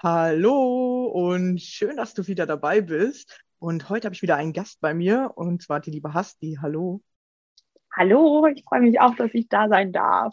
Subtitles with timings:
[0.00, 3.44] Hallo und schön, dass du wieder dabei bist.
[3.58, 6.56] Und heute habe ich wieder einen Gast bei mir und zwar die liebe Hasti.
[6.62, 7.02] Hallo.
[7.92, 10.32] Hallo, ich freue mich auch, dass ich da sein darf.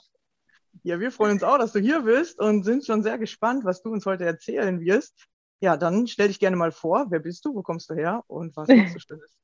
[0.83, 3.81] Ja, wir freuen uns auch, dass du hier bist und sind schon sehr gespannt, was
[3.81, 5.25] du uns heute erzählen wirst.
[5.61, 7.07] Ja, dann stell dich gerne mal vor.
[7.09, 7.55] Wer bist du?
[7.55, 8.23] Wo kommst du her?
[8.27, 9.41] Und was machst du Schönes?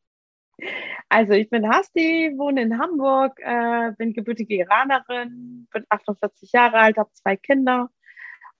[1.09, 6.97] Also ich bin Hasti, wohne in Hamburg, äh, bin gebürtige Iranerin, bin 48 Jahre alt,
[6.97, 7.89] habe zwei Kinder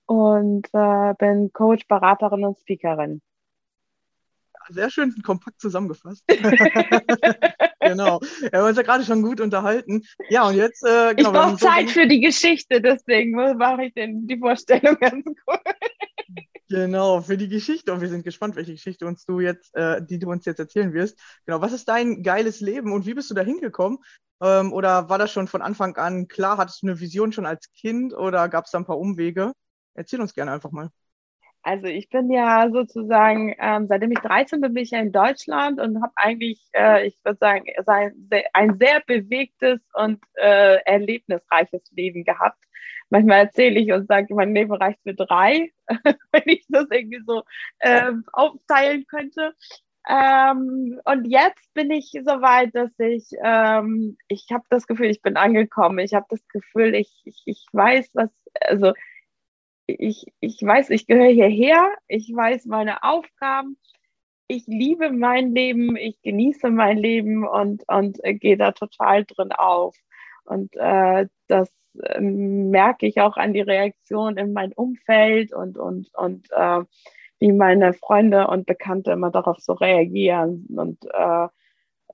[0.06, 3.22] und äh, bin Coach, Beraterin und Speakerin.
[4.70, 6.24] Sehr schön kompakt zusammengefasst.
[7.80, 8.20] genau.
[8.20, 10.04] Wir haben uns ja gerade schon gut unterhalten.
[10.30, 11.34] Ja, und jetzt, äh, Ich genau.
[11.34, 15.62] haben brauche so Zeit für die Geschichte, deswegen mache ich den, die Vorstellung ganz kurz.
[16.70, 17.92] Genau, für die Geschichte.
[17.92, 20.94] Und wir sind gespannt, welche Geschichte uns du jetzt, äh, die du uns jetzt erzählen
[20.94, 21.20] wirst.
[21.46, 24.00] Genau, was ist dein geiles Leben und wie bist du da hingekommen?
[24.42, 26.58] Ähm, oder war das schon von Anfang an klar?
[26.58, 29.52] Hattest du eine Vision schon als Kind oder gab es da ein paar Umwege?
[29.94, 30.90] Erzähl uns gerne einfach mal.
[31.64, 35.80] Also ich bin ja sozusagen, ähm, seitdem ich 13 bin, bin ich ja in Deutschland
[35.80, 37.66] und habe eigentlich, äh, ich würde sagen,
[38.54, 42.64] ein sehr bewegtes und äh, erlebnisreiches Leben gehabt.
[43.10, 45.72] Manchmal erzähle ich und sage, mein Leben reicht für drei,
[46.32, 47.44] wenn ich das irgendwie so
[47.82, 49.54] ähm, aufteilen könnte.
[50.10, 55.22] Ähm, und jetzt bin ich so weit, dass ich, ähm, ich habe das Gefühl, ich
[55.22, 56.00] bin angekommen.
[56.00, 58.30] Ich habe das Gefühl, ich, ich, ich weiß, was,
[58.62, 58.94] also
[60.00, 63.78] ich, ich weiß, ich gehöre hierher, ich weiß meine Aufgaben,
[64.48, 69.52] ich liebe mein Leben, ich genieße mein Leben und, und äh, gehe da total drin
[69.54, 69.96] auf.
[70.44, 71.72] Und äh, das
[72.04, 76.82] ähm, merke ich auch an die Reaktion in meinem Umfeld und, und, und äh,
[77.40, 80.68] wie meine Freunde und Bekannte immer darauf so reagieren.
[80.76, 81.48] Und äh,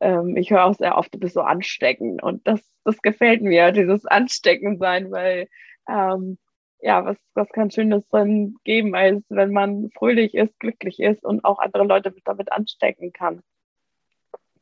[0.02, 2.22] ähm, ich höre auch sehr oft, du bist so ansteckend.
[2.22, 5.48] Und das, das gefällt mir, dieses Anstecken sein, weil
[5.90, 6.38] ähm,
[6.82, 11.44] ja, was, was kann Schönes drin geben, als wenn man fröhlich ist, glücklich ist und
[11.46, 13.42] auch andere Leute damit anstecken kann.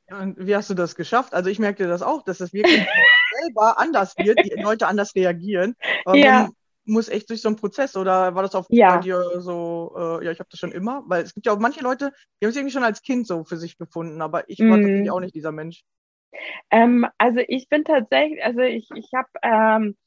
[0.09, 1.33] Ja, und wie hast du das geschafft?
[1.33, 2.85] Also ich merkte das auch, dass es wirklich
[3.29, 5.75] selber anders wird, die Leute anders reagieren.
[6.03, 6.19] Aber Ja.
[6.19, 8.85] man muss echt durch so einen Prozess oder war das auch Ja.
[8.85, 11.59] bei dir so, äh, ja, ich habe das schon immer, weil es gibt ja auch
[11.59, 14.67] manche Leute, die haben es irgendwie schon als Kind so für sich gefunden, aber ich
[14.67, 14.79] war Mhm.
[14.79, 15.83] tatsächlich auch nicht dieser Mensch.
[16.71, 19.97] Ähm, also ich bin tatsächlich, also ich, ich habe, ähm,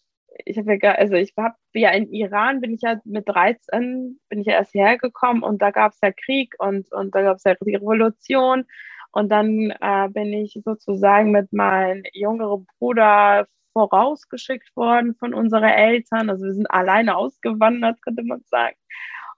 [0.45, 4.41] ich habe ja, also ich habe ja in Iran bin ich ja mit 13 bin
[4.41, 7.45] ich ja erst hergekommen und da gab es ja Krieg und und da gab es
[7.45, 8.65] ja die Revolution
[9.13, 16.31] und dann äh, bin ich sozusagen mit meinem jüngeren Bruder vorausgeschickt worden von unseren Eltern.
[16.31, 18.77] Also wir sind alleine ausgewandert, könnte man sagen.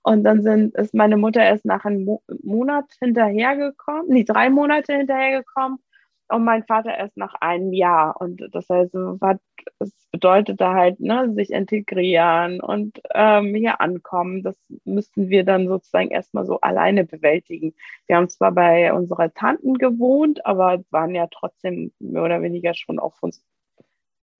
[0.02, 4.96] Und dann sind, ist meine Mutter erst nach einem Mo Monat hinterhergekommen, nee, drei Monate
[4.96, 5.78] hinterhergekommen
[6.30, 8.20] und mein Vater erst nach einem Jahr.
[8.20, 9.38] Und das heißt, was,
[9.78, 14.42] das bedeutete halt, ne, sich integrieren und ähm, hier ankommen.
[14.42, 17.74] Das müssten wir dann sozusagen erstmal so alleine bewältigen.
[18.06, 22.98] Wir haben zwar bei unserer Tanten gewohnt, aber waren ja trotzdem mehr oder weniger schon
[22.98, 23.42] auf uns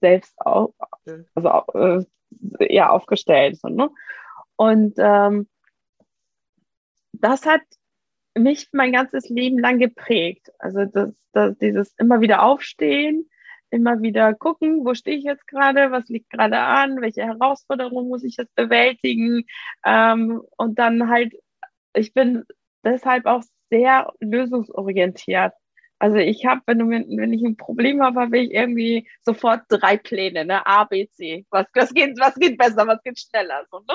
[0.01, 0.73] selbst auf,
[1.35, 3.59] also, äh, ja, aufgestellt.
[3.59, 3.91] So, ne?
[4.57, 5.49] Und ähm,
[7.13, 7.61] das hat
[8.35, 10.51] mich mein ganzes Leben lang geprägt.
[10.59, 13.29] Also das, das, dieses immer wieder aufstehen,
[13.71, 18.25] immer wieder gucken, wo stehe ich jetzt gerade, was liegt gerade an, welche Herausforderungen muss
[18.25, 19.45] ich jetzt bewältigen.
[19.85, 21.35] Ähm, und dann halt,
[21.95, 22.45] ich bin
[22.85, 25.53] deshalb auch sehr lösungsorientiert.
[26.01, 30.47] Also ich habe, wenn, wenn ich ein Problem habe, habe ich irgendwie sofort drei Pläne,
[30.47, 30.67] ne?
[30.67, 31.47] A, B, C.
[31.51, 33.67] Was, was, geht, was geht besser, was geht schneller?
[33.71, 33.95] So, ne?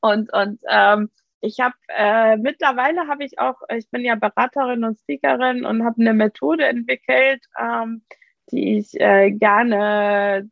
[0.00, 1.10] Und, und ähm,
[1.44, 6.00] ich habe äh, mittlerweile habe ich auch, ich bin ja Beraterin und Speakerin und habe
[6.00, 8.02] eine Methode entwickelt, ähm,
[8.50, 10.48] die ich äh, gerne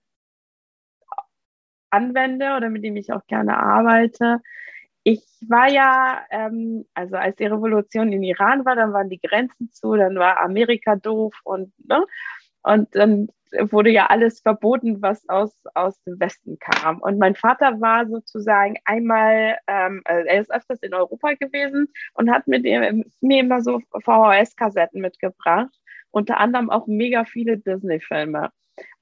[1.90, 4.40] anwende oder mit dem ich auch gerne arbeite
[5.04, 9.70] ich war ja, ähm, also als die Revolution in Iran war, dann waren die Grenzen
[9.72, 12.04] zu, dann war Amerika doof und, ne?
[12.62, 13.28] Und dann
[13.70, 17.00] wurde ja alles verboten, was aus, aus dem Westen kam.
[17.00, 22.30] Und mein Vater war sozusagen einmal, ähm, also er ist öfters in Europa gewesen und
[22.30, 25.74] hat mit mir, mir immer so VHS-Kassetten mitgebracht,
[26.10, 28.50] unter anderem auch mega viele Disney-Filme.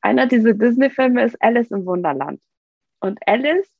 [0.01, 2.41] Einer dieser Disney-Filme ist Alice im Wunderland.
[3.01, 3.71] Und Alice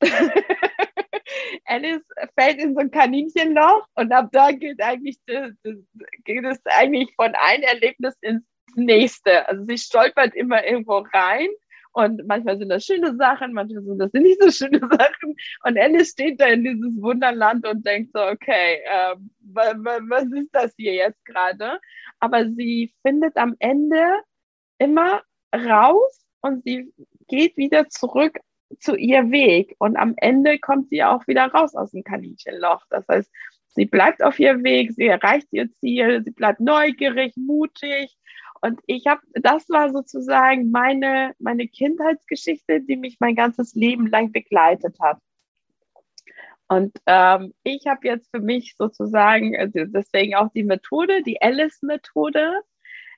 [1.66, 2.04] Alice
[2.38, 5.76] fällt in so ein Kaninchenloch und ab da geht eigentlich das, das,
[6.24, 8.44] geht es eigentlich von einem Erlebnis ins
[8.74, 9.48] nächste.
[9.48, 11.48] Also sie stolpert immer irgendwo rein
[11.94, 15.36] und manchmal sind das schöne Sachen, manchmal sind das nicht so schöne Sachen.
[15.62, 20.74] Und Alice steht da in dieses Wunderland und denkt so, okay, äh, was ist das
[20.76, 21.78] hier jetzt gerade?
[22.18, 24.04] Aber sie findet am Ende
[24.78, 25.22] immer
[25.54, 26.92] raus und sie
[27.28, 28.40] geht wieder zurück
[28.80, 29.76] zu ihr Weg.
[29.78, 32.82] Und am Ende kommt sie auch wieder raus aus dem Kaninchenloch.
[32.90, 33.30] Das heißt,
[33.68, 38.16] sie bleibt auf ihr Weg, sie erreicht ihr Ziel, sie bleibt neugierig, mutig.
[38.64, 44.32] Und ich habe, das war sozusagen meine, meine Kindheitsgeschichte, die mich mein ganzes Leben lang
[44.32, 45.18] begleitet hat.
[46.68, 52.62] Und ähm, ich habe jetzt für mich sozusagen, also deswegen auch die Methode, die Alice-Methode.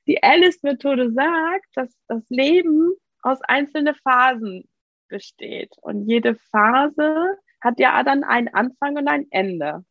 [0.08, 4.68] Die Alice-Methode sagt, dass das Leben aus einzelnen Phasen
[5.06, 5.76] besteht.
[5.80, 9.84] Und jede Phase hat ja dann einen Anfang und ein Ende.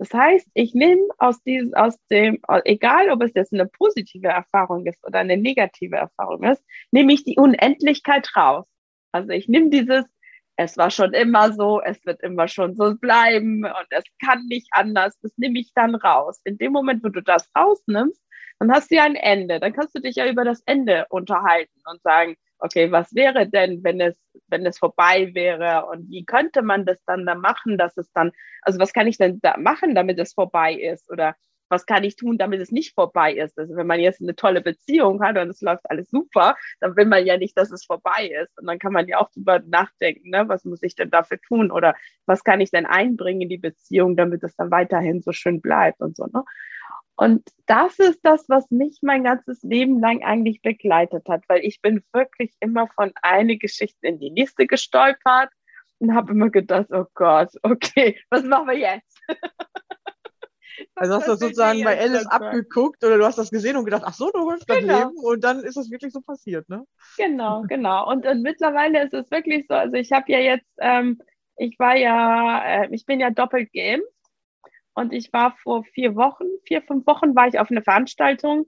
[0.00, 4.86] Das heißt, ich nehme aus diesem, aus dem, egal ob es jetzt eine positive Erfahrung
[4.86, 8.64] ist oder eine negative Erfahrung ist, nehme ich die Unendlichkeit raus.
[9.12, 10.06] Also ich nehme dieses,
[10.56, 14.68] es war schon immer so, es wird immer schon so bleiben und es kann nicht
[14.70, 16.40] anders, das nehme ich dann raus.
[16.44, 18.22] In dem Moment, wo du das rausnimmst,
[18.58, 19.60] dann hast du ja ein Ende.
[19.60, 23.82] Dann kannst du dich ja über das Ende unterhalten und sagen, okay, was wäre denn,
[23.84, 24.14] wenn es,
[24.48, 28.32] wenn es vorbei wäre und wie könnte man das dann da machen, dass es dann,
[28.62, 31.34] also was kann ich denn da machen, damit es vorbei ist oder
[31.70, 33.58] was kann ich tun, damit es nicht vorbei ist?
[33.58, 37.06] Also wenn man jetzt eine tolle Beziehung hat und es läuft alles super, dann will
[37.06, 38.58] man ja nicht, dass es vorbei ist.
[38.58, 40.48] Und dann kann man ja auch drüber nachdenken, ne?
[40.48, 41.94] was muss ich denn dafür tun oder
[42.26, 46.00] was kann ich denn einbringen in die Beziehung, damit es dann weiterhin so schön bleibt
[46.00, 46.26] und so.
[46.26, 46.42] Ne?
[47.20, 51.82] Und das ist das, was mich mein ganzes Leben lang eigentlich begleitet hat, weil ich
[51.82, 55.50] bin wirklich immer von einer Geschichte in die nächste gestolpert
[55.98, 59.20] und habe immer gedacht, oh Gott, okay, was machen wir jetzt?
[60.94, 64.04] also hast du das sozusagen bei Alice abgeguckt oder du hast das gesehen und gedacht,
[64.06, 65.00] ach so, du holst das genau.
[65.00, 66.86] Leben und dann ist das wirklich so passiert, ne?
[67.18, 68.08] Genau, genau.
[68.10, 71.20] Und, und mittlerweile ist es wirklich so, also ich habe ja jetzt, ähm,
[71.56, 74.08] ich war ja, äh, ich bin ja doppelt geimpft
[74.94, 78.66] und ich war vor vier Wochen, vier, fünf Wochen war ich auf eine Veranstaltung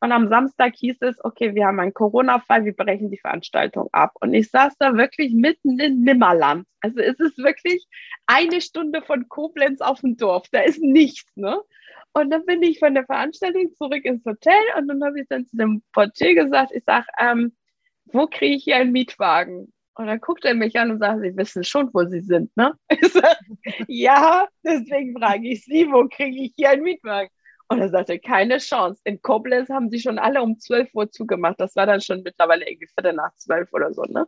[0.00, 4.12] und am Samstag hieß es, okay, wir haben einen Corona-Fall, wir brechen die Veranstaltung ab.
[4.20, 6.66] Und ich saß da wirklich mitten in Nimmerland.
[6.80, 7.84] Also es ist wirklich
[8.26, 10.46] eine Stunde von Koblenz auf dem Dorf.
[10.52, 11.60] Da ist nichts, ne?
[12.12, 15.46] Und dann bin ich von der Veranstaltung zurück ins Hotel und dann habe ich dann
[15.46, 17.56] zu dem Portier gesagt, ich sage, ähm,
[18.06, 19.72] wo kriege ich hier einen Mietwagen?
[19.98, 22.72] Und dann guckt er mich an und sagt, Sie wissen schon, wo Sie sind, ne?
[22.88, 23.36] Ich sage,
[23.88, 27.30] ja, deswegen frage ich Sie, wo kriege ich hier einen Mietwagen?
[27.66, 29.00] Und er sagte, keine Chance.
[29.04, 31.60] In Koblenz haben sie schon alle um 12 Uhr zugemacht.
[31.60, 34.26] Das war dann schon mittlerweile irgendwie Viertel nach zwölf oder so, ne?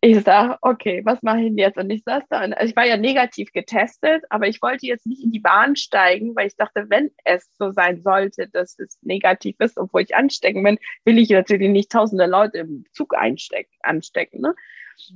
[0.00, 1.78] Ich sag, okay, was mache ich denn jetzt?
[1.78, 5.06] Und ich saß da, und also ich war ja negativ getestet, aber ich wollte jetzt
[5.06, 8.98] nicht in die Bahn steigen, weil ich dachte, wenn es so sein sollte, dass es
[9.02, 13.72] negativ ist, obwohl ich anstecken bin, will ich natürlich nicht tausende Leute im Zug einstecken,
[13.80, 14.40] anstecken.
[14.40, 14.54] Ne?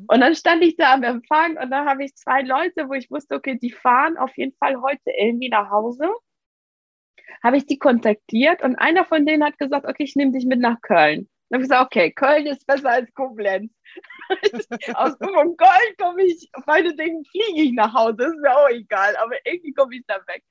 [0.09, 3.11] Und dann stand ich da am Empfang und da habe ich zwei Leute, wo ich
[3.11, 6.11] wusste, okay, die fahren auf jeden Fall heute irgendwie nach Hause
[7.43, 10.61] habe ich die kontaktiert und einer von denen hat gesagt, okay, ich nehme dich mit
[10.61, 11.29] nach Köln.
[11.51, 13.73] Dann habe ich gesagt, okay, Köln ist besser als Koblenz.
[14.95, 19.17] Aus von Köln komme ich, meine Dinge fliege ich nach Hause, ist mir auch egal,
[19.17, 20.45] aber irgendwie komme ich da weg.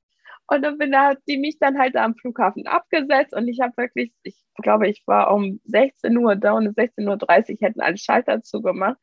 [0.47, 3.73] Und dann bin, da hat die mich dann halt am Flughafen abgesetzt und ich habe
[3.75, 7.05] wirklich, ich glaube, ich war um 16 Uhr da und um 16.30
[7.51, 8.97] Uhr hätten alle Schalter zugemacht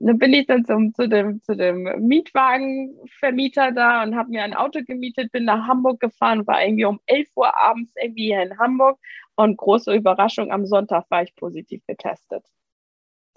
[0.00, 4.54] dann bin ich dann zum, zu, dem, zu dem Mietwagenvermieter da und habe mir ein
[4.54, 8.58] Auto gemietet, bin nach Hamburg gefahren, war irgendwie um 11 Uhr abends irgendwie hier in
[8.58, 8.98] Hamburg
[9.42, 12.44] und große Überraschung, am Sonntag war ich positiv getestet.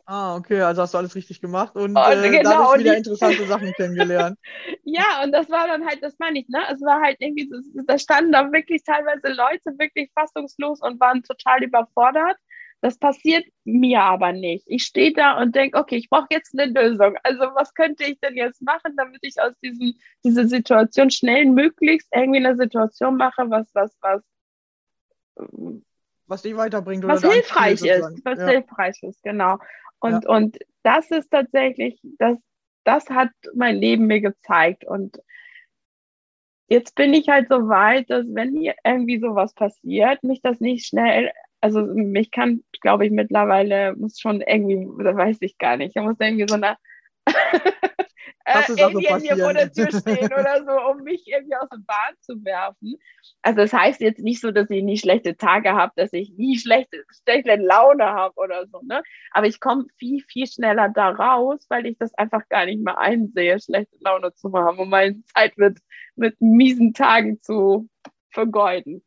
[0.05, 3.45] Ah, okay, also hast du alles richtig gemacht und, Und äh, genau, dadurch wieder interessante
[3.45, 4.37] Sachen kennengelernt.
[4.85, 6.59] Ja, und das war dann halt, das meine ich, ne?
[6.69, 7.49] Es war halt irgendwie,
[7.87, 12.35] da standen da wirklich teilweise Leute wirklich fassungslos und waren total überfordert.
[12.81, 14.65] Das passiert mir aber nicht.
[14.67, 17.15] Ich stehe da und denke, okay, ich brauche jetzt eine Lösung.
[17.23, 22.09] Also was könnte ich denn jetzt machen, damit ich aus diesem, dieser Situation schnell möglichst
[22.13, 24.21] irgendwie eine Situation mache, was, was, was,
[26.27, 28.47] Was dich weiterbringt oder was dein hilfreich ist, was ja.
[28.47, 29.57] hilfreich ist, genau.
[29.99, 32.37] Und, und das ist tatsächlich, das,
[32.83, 34.85] das hat mein Leben mir gezeigt.
[34.85, 35.17] Und
[36.67, 40.85] jetzt bin ich halt so weit, dass wenn mir irgendwie sowas passiert, mich das nicht
[40.85, 45.95] schnell, also mich kann, glaube ich, mittlerweile, muss schon irgendwie, oder weiß ich gar nicht,
[45.95, 46.75] da muss irgendwie so eine
[48.45, 52.15] äh, Alien hier vor der Tür stehen oder so, um mich irgendwie aus der Bahn
[52.21, 52.97] zu werfen.
[53.41, 56.57] Also das heißt jetzt nicht so, dass ich nie schlechte Tage habe, dass ich nie
[56.57, 59.01] schlechte, schlechte Laune habe oder so, ne?
[59.31, 62.97] Aber ich komme viel, viel schneller da raus, weil ich das einfach gar nicht mehr
[62.97, 65.79] einsehe, schlechte Laune zu haben und meine Zeit mit,
[66.15, 67.89] mit miesen Tagen zu
[68.29, 69.03] vergeuden.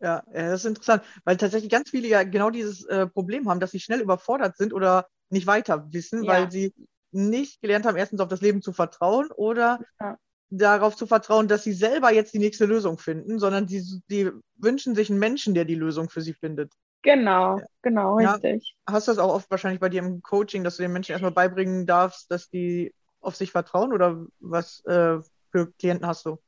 [0.00, 3.60] Ja, ja, das ist interessant, weil tatsächlich ganz viele ja genau dieses äh, Problem haben,
[3.60, 6.32] dass sie schnell überfordert sind oder nicht weiter wissen, Ja.
[6.32, 6.74] weil sie
[7.12, 10.18] nicht gelernt haben, erstens auf das Leben zu vertrauen oder Ja.
[10.50, 14.94] darauf zu vertrauen, dass sie selber jetzt die nächste Lösung finden, sondern die, die wünschen
[14.94, 16.72] sich einen Menschen, der die Lösung für sie findet.
[17.02, 18.34] Genau, genau, Ja.
[18.34, 18.76] richtig.
[18.86, 21.30] Hast du das auch oft wahrscheinlich bei dir im Coaching, dass du den Menschen erstmal
[21.32, 25.18] beibringen darfst, dass die auf sich vertrauen oder was äh,
[25.52, 26.38] für Klienten hast du?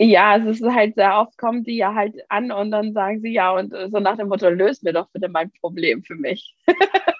[0.00, 3.32] Ja, es ist halt sehr oft kommen die ja halt an und dann sagen sie
[3.32, 6.54] ja und so nach dem Motto, löst mir doch bitte mein Problem für mich.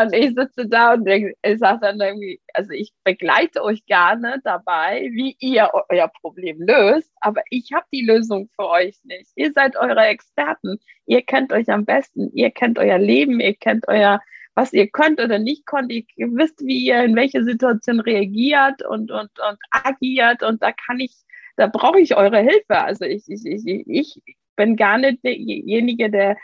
[0.00, 4.40] und ich sitze da und denke, ich sage dann irgendwie, also ich begleite euch gerne
[4.44, 9.30] dabei, wie ihr eu- euer Problem löst, aber ich habe die Lösung für euch nicht.
[9.36, 10.78] Ihr seid eure Experten.
[11.06, 12.30] Ihr kennt euch am besten.
[12.32, 13.40] Ihr kennt euer Leben.
[13.40, 14.20] Ihr kennt euer,
[14.54, 15.90] was ihr könnt oder nicht könnt.
[15.92, 21.00] Ihr wisst, wie ihr in welche Situation reagiert und, und, und agiert und da kann
[21.00, 21.14] ich
[21.56, 22.84] da brauche ich eure Hilfe.
[22.84, 26.36] Also ich, ich, ich, ich bin gar nicht derjenige, der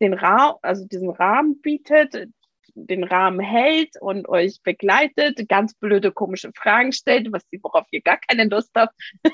[0.00, 2.28] den Rahmen, also diesen Rahmen bietet,
[2.74, 8.18] den Rahmen hält und euch begleitet, ganz blöde, komische Fragen stellt, was worauf ihr gar
[8.18, 8.94] keine Lust habt.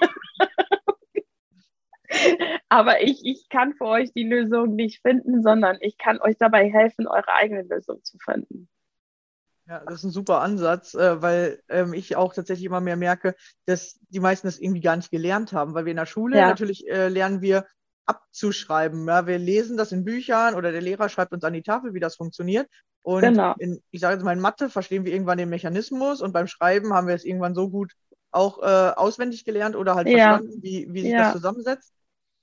[2.69, 6.71] Aber ich, ich kann für euch die Lösung nicht finden, sondern ich kann euch dabei
[6.71, 8.69] helfen, eure eigene Lösung zu finden.
[9.69, 13.35] Ja, das ist ein super Ansatz, äh, weil ähm, ich auch tatsächlich immer mehr merke,
[13.64, 16.47] dass die meisten das irgendwie gar nicht gelernt haben, weil wir in der Schule Ja.
[16.47, 17.66] natürlich äh, lernen wir
[18.07, 19.09] abzuschreiben.
[19.09, 22.00] Ja, wir lesen das in Büchern oder der Lehrer schreibt uns an die Tafel, wie
[22.00, 22.69] das funktioniert.
[23.06, 23.54] Und Genau.
[23.56, 26.92] in, ich sage jetzt mal in Mathe verstehen wir irgendwann den Mechanismus und beim Schreiben
[26.92, 27.92] haben wir es irgendwann so gut
[28.32, 28.64] auch äh,
[28.96, 30.10] auswendig gelernt oder halt Ja.
[30.10, 31.22] verstanden, wie, wie sich Ja.
[31.22, 31.92] das zusammensetzt.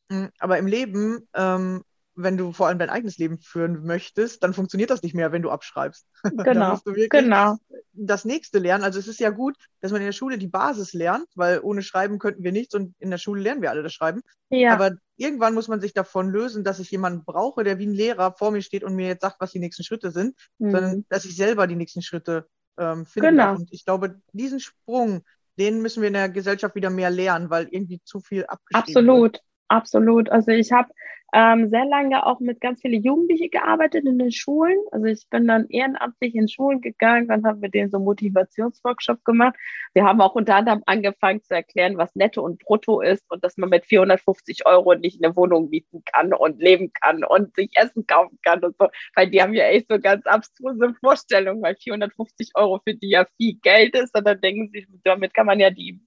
[0.09, 1.83] Mm, Aber im Leben, ähm,
[2.15, 5.41] wenn du vor allem dein eigenes Leben führen möchtest, dann funktioniert das nicht mehr, wenn
[5.41, 6.05] du abschreibst.
[6.23, 6.71] Dann Genau.
[6.71, 7.57] musst du wirklich Genau.
[7.93, 8.83] das nächste lernen.
[8.83, 11.81] Also es ist ja gut, dass man in der Schule die Basis lernt, weil ohne
[11.81, 14.21] Schreiben könnten wir nichts und in der Schule lernen wir alle das Schreiben.
[14.49, 14.73] Ja.
[14.73, 18.33] Aber irgendwann muss man sich davon lösen, dass ich jemanden brauche, der wie ein Lehrer
[18.37, 21.05] vor mir steht und mir jetzt sagt, was die nächsten Schritte sind, sondern Mhm.
[21.09, 23.55] dass ich selber die nächsten Schritte ähm, finden Genau.
[23.55, 25.23] Und ich glaube, diesen Sprung,
[25.59, 29.41] den müssen wir in der Gesellschaft wieder mehr lernen, weil irgendwie zu viel abgeschrieben wird.
[29.69, 30.29] Absolut.
[30.29, 30.89] Also ich habe
[31.35, 34.77] ähm, sehr lange auch mit ganz vielen Jugendlichen gearbeitet in den Schulen.
[34.91, 39.55] Also ich bin dann ehrenamtlich in Schulen gegangen und habe mit denen so Motivationsworkshop gemacht.
[39.95, 43.57] Wir haben auch unter anderem angefangen zu erklären, was Netto und Brutto ist und dass
[43.57, 48.05] man mit 450 Euro nicht eine Wohnung mieten kann und leben kann und sich Essen
[48.05, 48.89] kaufen kann und so.
[49.15, 53.25] Weil die haben ja echt so ganz abstruse Vorstellungen, weil 450 Euro für die ja
[53.37, 55.99] viel Geld ist und dann denken sie, damit kann man ja die,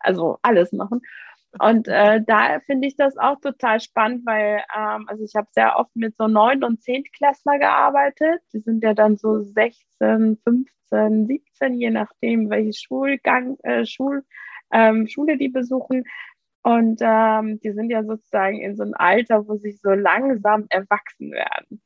[0.00, 1.00] also alles machen.
[1.58, 5.76] Und äh, da finde ich das auch total spannend, weil ähm, also ich habe sehr
[5.76, 8.40] oft mit so neun und Zehntklässler gearbeitet.
[8.52, 14.24] Die sind ja dann so 16, 15, 17, je nachdem, welche Schulgang, äh, Schul,
[14.72, 16.04] ähm, Schule die besuchen.
[16.62, 21.30] Und ähm, die sind ja sozusagen in so einem Alter, wo sie so langsam erwachsen
[21.30, 21.80] werden.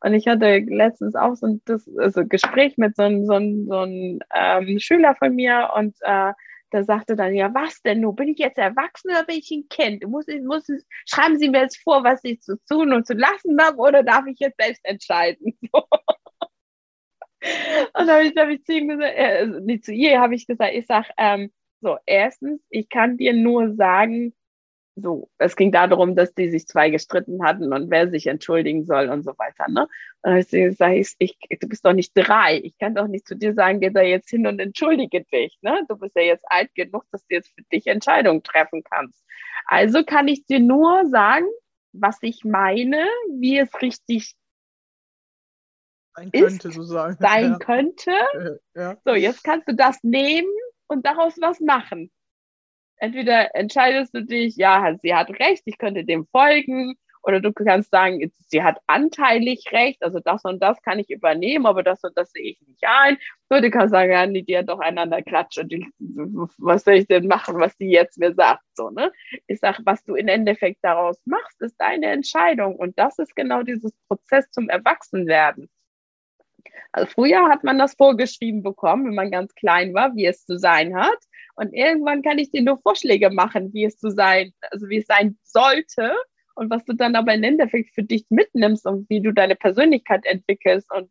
[0.00, 3.66] Und ich hatte letztens auch so ein das, also Gespräch mit so einem, so einem,
[3.66, 6.32] so einem ähm, Schüler von mir und äh,
[6.72, 8.16] der sagte dann, ja, was denn nun?
[8.16, 10.06] Bin ich jetzt erwachsen oder bin ich ein Kind?
[10.06, 13.14] Muss ich, muss ich, schreiben Sie mir jetzt vor, was ich zu tun und zu
[13.14, 15.56] lassen habe oder darf ich jetzt selbst entscheiden?
[15.72, 15.82] und
[17.94, 20.46] da habe ich, hab ich zu ihm gesagt, äh, also nicht zu ihr, habe ich
[20.46, 24.34] gesagt, ich sage, ähm, so, erstens, ich kann dir nur sagen,
[24.98, 29.10] so, es ging darum, dass die sich zwei gestritten hatten und wer sich entschuldigen soll
[29.10, 29.68] und so weiter.
[29.68, 29.86] Ne?
[30.22, 32.60] Und dann sage ich, ich, du bist doch nicht drei.
[32.64, 35.58] Ich kann doch nicht zu dir sagen, geh da jetzt hin und entschuldige dich.
[35.60, 35.82] Ne?
[35.88, 39.22] Du bist ja jetzt alt genug, dass du jetzt für dich Entscheidungen treffen kannst.
[39.66, 41.46] Also kann ich dir nur sagen,
[41.92, 43.06] was ich meine,
[43.38, 44.34] wie es richtig
[46.14, 47.16] Sein Ist, könnte, so sagen.
[47.20, 47.58] sein ja.
[47.58, 48.60] könnte.
[48.74, 48.96] Ja.
[49.04, 50.48] So, jetzt kannst du das nehmen
[50.86, 52.10] und daraus was machen.
[52.98, 56.94] Entweder entscheidest du dich, ja, sie hat recht, ich könnte dem folgen,
[57.26, 61.66] oder du kannst sagen, sie hat anteilig recht, also das und das kann ich übernehmen,
[61.66, 63.18] aber das und das sehe ich nicht ein.
[63.50, 66.94] So, du kannst sagen, ja, nee, die hat doch einander klatscht und die, was soll
[66.94, 69.10] ich denn machen, was die jetzt mir sagt, so, ne?
[69.48, 73.62] Ich sage, was du im Endeffekt daraus machst, ist deine Entscheidung und das ist genau
[73.62, 75.68] dieses Prozess zum Erwachsenwerden.
[76.92, 80.58] Also früher hat man das vorgeschrieben bekommen, wenn man ganz klein war, wie es zu
[80.58, 81.18] sein hat.
[81.56, 85.06] Und irgendwann kann ich dir nur Vorschläge machen, wie es zu sein, also wie es
[85.06, 86.14] sein sollte
[86.54, 90.24] und was du dann aber im Endeffekt für dich mitnimmst und wie du deine Persönlichkeit
[90.26, 91.10] entwickelst und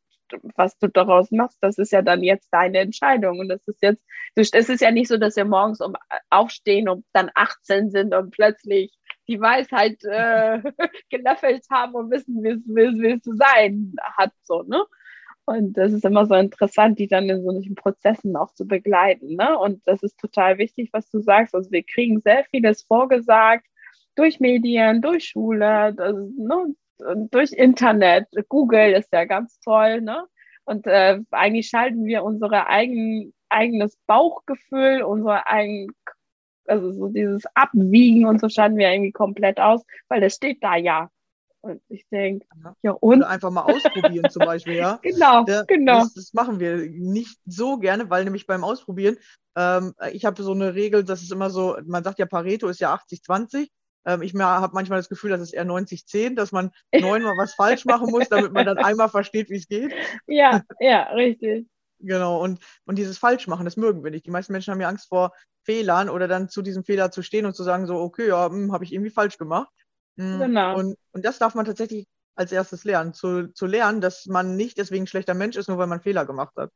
[0.55, 3.39] was du daraus machst, das ist ja dann jetzt deine Entscheidung.
[3.39, 4.03] Und das ist jetzt,
[4.35, 5.95] es ist ja nicht so, dass wir morgens um
[6.29, 8.91] aufstehen und dann 18 sind und plötzlich
[9.27, 10.61] die Weisheit äh,
[11.09, 14.83] gelöffelt haben und wissen, wie es, wie es zu sein hat, so, ne?
[15.45, 19.35] Und das ist immer so interessant, die dann in solchen Prozessen auch zu begleiten.
[19.35, 19.57] Ne?
[19.57, 21.53] Und das ist total wichtig, was du sagst.
[21.53, 23.67] Also wir kriegen sehr vieles vorgesagt
[24.15, 26.75] durch Medien, durch Schule, das, ne?
[27.29, 28.27] durch Internet.
[28.49, 30.01] Google ist ja ganz toll.
[30.01, 30.25] Ne?
[30.65, 35.87] Und äh, eigentlich schalten wir unsere eigen, eigenes Bauchgefühl, unsere eigen,
[36.65, 40.75] also so dieses Abwiegen und so schalten wir irgendwie komplett aus, weil das steht da
[40.75, 41.09] ja.
[41.65, 42.75] Und ich denke, Ja.
[42.83, 43.17] ja und?
[43.17, 44.99] Oder einfach mal ausprobieren zum Beispiel, ja.
[45.01, 46.01] Genau, Ja, genau.
[46.01, 49.17] Das, das machen wir nicht so gerne, weil nämlich beim Ausprobieren,
[49.57, 52.79] ähm, ich habe so eine Regel, das ist immer so, man sagt ja, Pareto ist
[52.81, 53.69] ja 80-20.
[54.05, 56.69] Ähm, ich habe manchmal das Gefühl, das ist eher 90-10, dass man
[57.23, 59.91] neunmal was falsch machen muss, damit man dann einmal versteht, wie es geht.
[60.27, 61.65] Ja, ja, richtig.
[61.99, 64.27] Genau, und, und dieses Falschmachen, das mögen wir nicht.
[64.27, 65.31] Die meisten Menschen haben ja Angst vor
[65.63, 68.83] Fehlern oder dann zu diesem Fehler zu stehen und zu sagen, so, okay, ja, habe
[68.83, 69.69] ich irgendwie falsch gemacht.
[70.17, 70.75] Mm, Genau.
[70.75, 74.77] Und, und das darf man tatsächlich als erstes lernen, zu, zu lernen, dass man nicht
[74.77, 76.71] deswegen ein schlechter Mensch ist, nur weil man Fehler gemacht hat.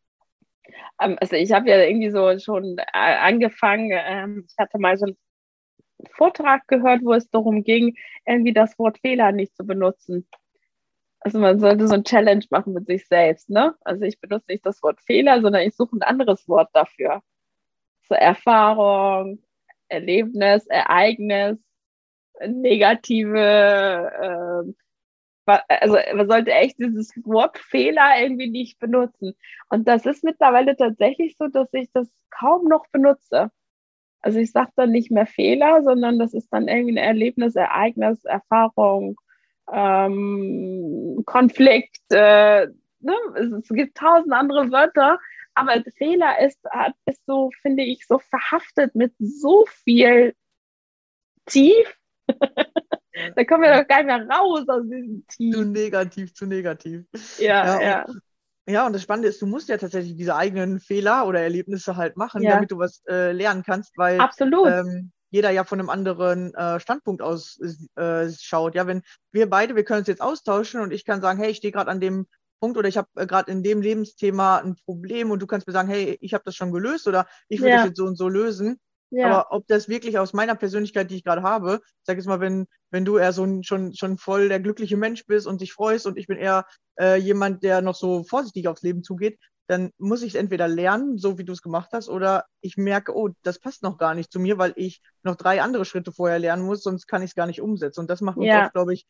[1.02, 5.06] Ähm, Also ich habe ja irgendwie so schon äh, angefangen, ähm, ich hatte mal so
[5.06, 5.18] einen
[6.12, 10.28] Vortrag gehört, wo es darum ging, irgendwie das Wort Fehler nicht zu benutzen.
[11.22, 13.76] Also man sollte so ein Challenge machen mit sich selbst, ne?
[13.84, 17.22] Also ich benutze nicht das Wort Fehler, sondern ich suche ein anderes Wort dafür.
[18.10, 19.44] So Erfahrung,
[19.90, 21.58] Erlebnis, Ereignis,
[22.48, 23.36] negative,
[25.46, 29.36] wa- also man sollte echt dieses Wort Fehler irgendwie nicht benutzen.
[29.70, 33.52] Und das ist mittlerweile tatsächlich so, dass ich das kaum noch benutze.
[34.22, 38.26] Also ich sage dann nicht mehr Fehler, sondern das ist dann irgendwie ein Erlebnis, Ereignis,
[38.26, 39.20] Erfahrung,
[39.72, 42.02] ähm, Konflikt.
[42.12, 42.68] Äh,
[43.00, 43.14] ne?
[43.36, 45.20] es, es gibt tausend andere Wörter,
[45.56, 46.60] aber Fehler ist,
[47.06, 50.34] ist so, finde ich, so verhaftet mit so viel
[51.46, 51.99] tief.
[53.36, 55.66] Da kommen wir doch gar nicht mehr raus aus diesem Zu Tief.
[55.68, 57.06] negativ, zu negativ.
[57.40, 58.06] Ja, Ja, ja.
[58.68, 62.18] Ja, und das Spannende ist, du musst ja tatsächlich diese eigenen Fehler oder Erlebnisse halt
[62.18, 62.52] machen, Ja.
[62.52, 64.20] damit du was äh, lernen kannst, weil
[64.68, 67.60] ähm, jeder ja von einem anderen äh, Standpunkt aus
[67.96, 68.76] äh, schaut.
[68.76, 71.58] Ja, wenn wir beide, wir können uns jetzt austauschen und ich kann sagen, hey, ich
[71.58, 72.28] stehe gerade an dem
[72.60, 75.74] Punkt oder ich habe äh, gerade in dem Lebensthema ein Problem und du kannst mir
[75.74, 77.78] sagen, hey, ich habe das schon gelöst oder ich will Ja.
[77.78, 78.80] das jetzt so und so lösen.
[79.12, 79.28] Ja.
[79.28, 82.68] Aber ob das wirklich aus meiner Persönlichkeit, die ich gerade habe, sag jetzt mal, wenn,
[82.92, 86.06] wenn du eher so ein, schon, schon voll der glückliche Mensch bist und dich freust
[86.06, 86.66] und ich bin eher
[87.00, 91.18] äh, jemand, der noch so vorsichtig aufs Leben zugeht, dann muss ich es entweder lernen,
[91.18, 94.32] so wie du es gemacht hast, oder ich merke, oh, das passt noch gar nicht
[94.32, 97.36] zu mir, weil ich noch drei andere Schritte vorher lernen muss, sonst kann ich es
[97.36, 98.00] gar nicht umsetzen.
[98.00, 98.64] Und das macht uns Ja.
[98.64, 99.06] oft, glaube ich,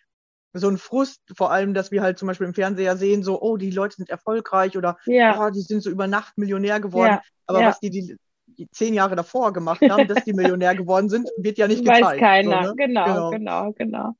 [0.53, 3.55] so ein Frust, vor allem, dass wir halt zum Beispiel im Fernseher sehen, so, oh,
[3.55, 5.39] die Leute sind erfolgreich oder ja.
[5.39, 7.13] oh, die sind so über Nacht Millionär geworden.
[7.13, 7.67] Ja, Aber ja.
[7.67, 8.17] was die die
[8.72, 12.02] zehn Jahre davor gemacht haben, dass die Millionär geworden sind, wird ja nicht gezeigt.
[12.02, 12.67] Weiß keiner.
[12.67, 12.76] So, ne?
[12.78, 13.30] genau, Genau.
[13.32, 14.15] genau, genau,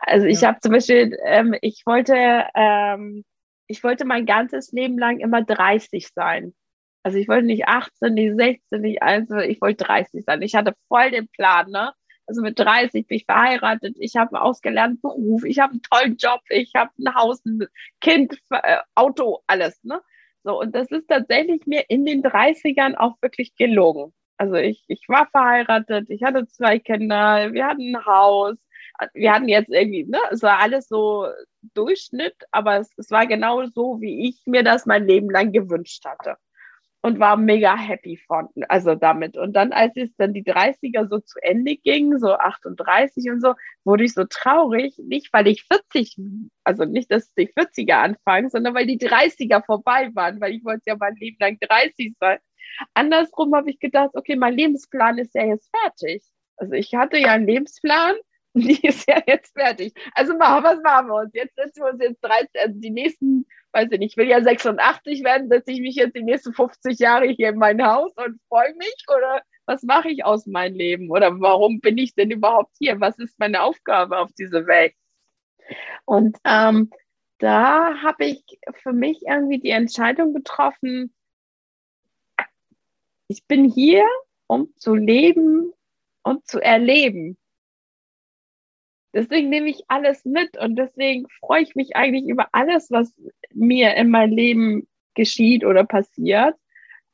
[0.00, 0.48] Also ich Ja.
[0.48, 2.14] habe zum Beispiel, ähm, ich wollte,
[2.54, 3.24] ähm,
[3.68, 6.54] ich wollte mein ganzes Leben lang immer 30 sein.
[7.02, 10.42] Also ich wollte nicht 18, nicht 16, nicht 1, ich wollte 30 sein.
[10.42, 11.92] Ich hatte voll den Plan, ne?
[12.26, 16.16] Also mit 30 bin ich verheiratet, ich habe einen ausgelernten Beruf, ich habe einen tollen
[16.16, 17.66] Job, ich habe ein Haus, ein
[18.00, 20.02] Kind, äh, Auto, alles, ne?
[20.46, 24.14] So, und das ist tatsächlich mir in den 30ern auch wirklich gelungen.
[24.36, 28.54] Also ich, ich war verheiratet, ich hatte zwei Kinder, wir hatten ein Haus,
[29.12, 31.26] wir hatten jetzt irgendwie, ne, es war alles so
[31.74, 36.04] Durchschnitt, aber es, es war genau so, wie ich mir das mein Leben lang gewünscht
[36.04, 36.36] hatte.
[37.06, 39.36] Und war mega happy von, also damit.
[39.36, 43.54] Und dann, als es dann die 30er so zu Ende ging, so 38 und so,
[43.84, 46.16] wurde ich so traurig, nicht weil ich 40,
[46.64, 50.82] also nicht, dass die 40er anfangen, sondern weil die 30er vorbei waren, weil ich wollte
[50.86, 52.38] ja mein Leben lang 30 sein.
[52.94, 56.24] Andersrum habe ich gedacht, okay, mein Lebensplan ist ja jetzt fertig.
[56.56, 58.16] Also ich hatte ja einen Lebensplan,
[58.54, 59.94] die ist ja jetzt fertig.
[60.12, 61.30] Also machen, was machen wir uns?
[61.34, 64.42] Jetzt setzen wir uns jetzt 13, also die nächsten, weiß ich nicht, ich will ja
[64.42, 68.40] 86 werden, setze ich mich jetzt die nächsten 50 Jahre hier in mein Haus und
[68.48, 72.74] freue mich oder was mache ich aus meinem Leben oder warum bin ich denn überhaupt
[72.78, 73.00] hier?
[73.00, 74.94] Was ist meine Aufgabe auf dieser Welt?
[76.04, 76.90] Und ähm,
[77.38, 78.42] da habe ich
[78.82, 81.12] für mich irgendwie die Entscheidung getroffen,
[83.28, 84.04] ich bin hier,
[84.46, 85.72] um zu leben
[86.22, 87.36] und zu erleben.
[89.16, 93.14] Deswegen nehme ich alles mit und deswegen freue ich mich eigentlich über alles, was
[93.54, 96.54] mir in meinem Leben geschieht oder passiert.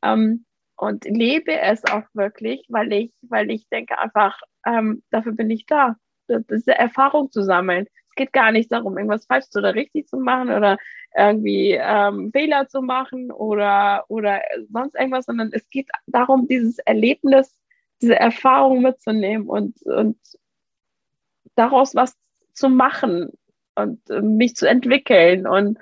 [0.03, 0.45] Ähm,
[0.77, 5.65] und lebe es auch wirklich, weil ich, weil ich denke einfach, ähm, dafür bin ich
[5.67, 5.95] da,
[6.29, 7.87] diese Erfahrung zu sammeln.
[8.09, 10.79] Es geht gar nicht darum, irgendwas falsch oder richtig zu machen oder
[11.17, 17.57] irgendwie ähm, Fehler zu machen oder, oder sonst irgendwas, sondern es geht darum, dieses Erlebnis,
[18.01, 20.19] diese Erfahrung mitzunehmen und, und
[21.55, 22.17] daraus was
[22.53, 23.31] zu machen
[23.75, 25.47] und äh, mich zu entwickeln.
[25.47, 25.79] Und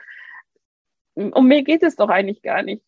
[1.14, 2.83] um mir geht es doch eigentlich gar nicht.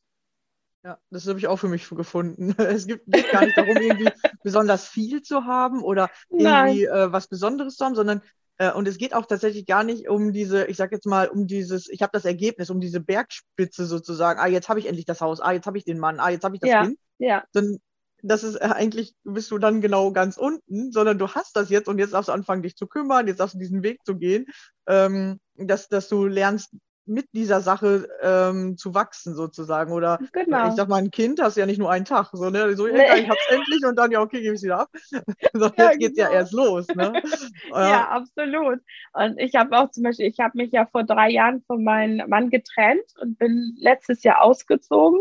[0.85, 2.55] Ja, das habe ich auch für mich gefunden.
[2.59, 4.11] Es geht gar nicht darum, irgendwie
[4.43, 8.23] besonders viel zu haben oder irgendwie äh, was Besonderes zu haben, sondern
[8.59, 11.47] äh, und es geht auch tatsächlich gar nicht um diese, ich sag jetzt mal, um
[11.47, 14.41] dieses, ich habe das Ergebnis, um diese Bergspitze sozusagen.
[14.41, 15.41] Ah, jetzt habe ich endlich das Haus.
[15.41, 16.19] Ah, jetzt habe ich den Mann.
[16.19, 16.85] Ah, jetzt habe ich das Ja.
[16.85, 16.99] Kind.
[17.19, 17.79] Ja, Dann
[18.23, 21.89] das ist äh, eigentlich, bist du dann genau ganz unten, sondern du hast das jetzt
[21.89, 24.47] und jetzt darfst du anfangen, dich zu kümmern, jetzt darfst du diesen Weg zu gehen,
[24.87, 26.71] ähm, dass, dass du lernst,
[27.05, 29.93] mit dieser Sache ähm, zu wachsen sozusagen.
[29.93, 30.69] Oder genau.
[30.69, 32.75] ich sag mal, ein Kind hast ja nicht nur einen Tag, so, ne?
[32.77, 33.21] So, Nee.
[33.21, 34.89] ich hab's endlich und dann, ja, okay, gebe ich wieder ab.
[35.53, 36.39] so, Ja, jetzt geht's ja genau.
[36.39, 37.13] erst los, ne?
[37.71, 38.81] Ja, absolut.
[39.13, 42.29] Und ich habe auch zum Beispiel, ich habe mich ja vor drei Jahren von meinem
[42.29, 45.21] Mann getrennt und bin letztes Jahr ausgezogen.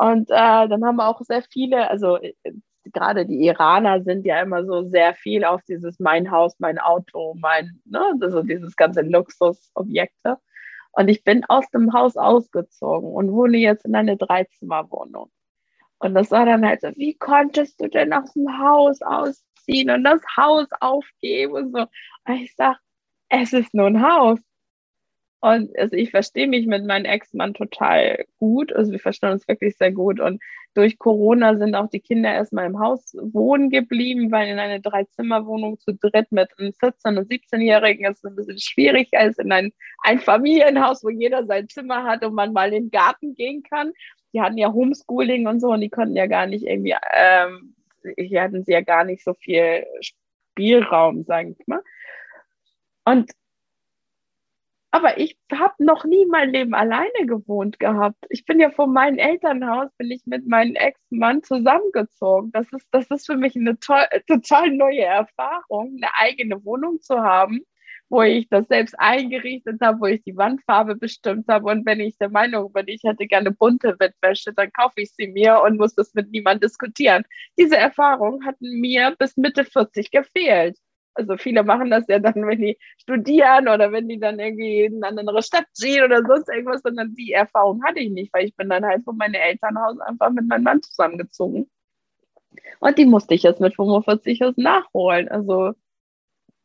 [0.00, 2.32] Und äh, dann haben wir auch sehr viele, also äh,
[2.84, 7.34] gerade die Iraner sind ja immer so sehr viel auf dieses mein Haus, mein Auto,
[7.38, 10.38] mein, ne, also dieses ganze Luxusobjekte.
[10.92, 15.30] Und ich bin aus dem Haus ausgezogen und wohne jetzt in einer Dreizimmerwohnung.
[15.98, 20.02] Und das war dann halt so, wie konntest du denn aus dem Haus ausziehen und
[20.04, 21.80] das Haus aufgeben und so.
[22.24, 22.78] Und ich sag,
[23.28, 24.38] es ist nur ein Haus.
[25.42, 28.74] Und also ich verstehe mich mit meinem Ex-Mann total gut.
[28.74, 30.20] Also wir verstehen uns wirklich sehr gut.
[30.20, 30.42] Und
[30.74, 35.78] durch Corona sind auch die Kinder erstmal im Haus wohnen geblieben, weil in einer Dreizimmerwohnung
[35.78, 39.72] zu dritt mit einem 14- und 17-Jährigen ist es ein bisschen schwierig als in ein
[40.02, 43.92] Einfamilienhaus, wo jeder sein Zimmer hat und man mal in den Garten gehen kann.
[44.34, 47.74] Die hatten ja Homeschooling und so und die konnten ja gar nicht irgendwie, ähm,
[48.16, 51.82] hier hatten sie ja gar nicht so viel Spielraum, sage ich mal.
[53.06, 53.30] Und
[54.92, 58.24] aber ich habe noch nie mein Leben alleine gewohnt gehabt.
[58.28, 62.50] Ich bin ja von meinem Elternhaus, bin ich mit meinem Ex-Mann zusammengezogen.
[62.52, 67.20] Das ist, das ist für mich eine toll, total neue Erfahrung, eine eigene Wohnung zu
[67.20, 67.60] haben,
[68.08, 71.70] wo ich das selbst eingerichtet habe, wo ich die Wandfarbe bestimmt habe.
[71.70, 75.28] Und wenn ich der Meinung bin, ich hätte gerne bunte Bettwäsche, dann kaufe ich sie
[75.28, 77.22] mir und muss das mit niemandem diskutieren.
[77.56, 80.76] Diese Erfahrung hat mir bis Mitte 40 gefehlt.
[81.14, 85.02] Also viele machen das ja dann, wenn die studieren oder wenn die dann irgendwie in
[85.02, 88.56] eine andere Stadt ziehen oder sonst irgendwas, sondern die Erfahrung hatte ich nicht, weil ich
[88.56, 91.68] bin dann halt von meinem Elternhaus einfach mit meinem Mann zusammengezogen.
[92.80, 95.28] Und die musste ich jetzt mit 45 jetzt nachholen.
[95.28, 95.72] Also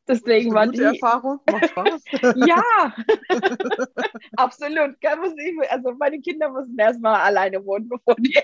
[0.07, 0.81] deswegen war die.
[0.81, 2.03] Erfahrung, macht Spaß.
[2.47, 2.63] Ja,
[4.37, 4.95] absolut.
[5.69, 8.37] Also meine Kinder müssen erstmal alleine wohnen, bevor die.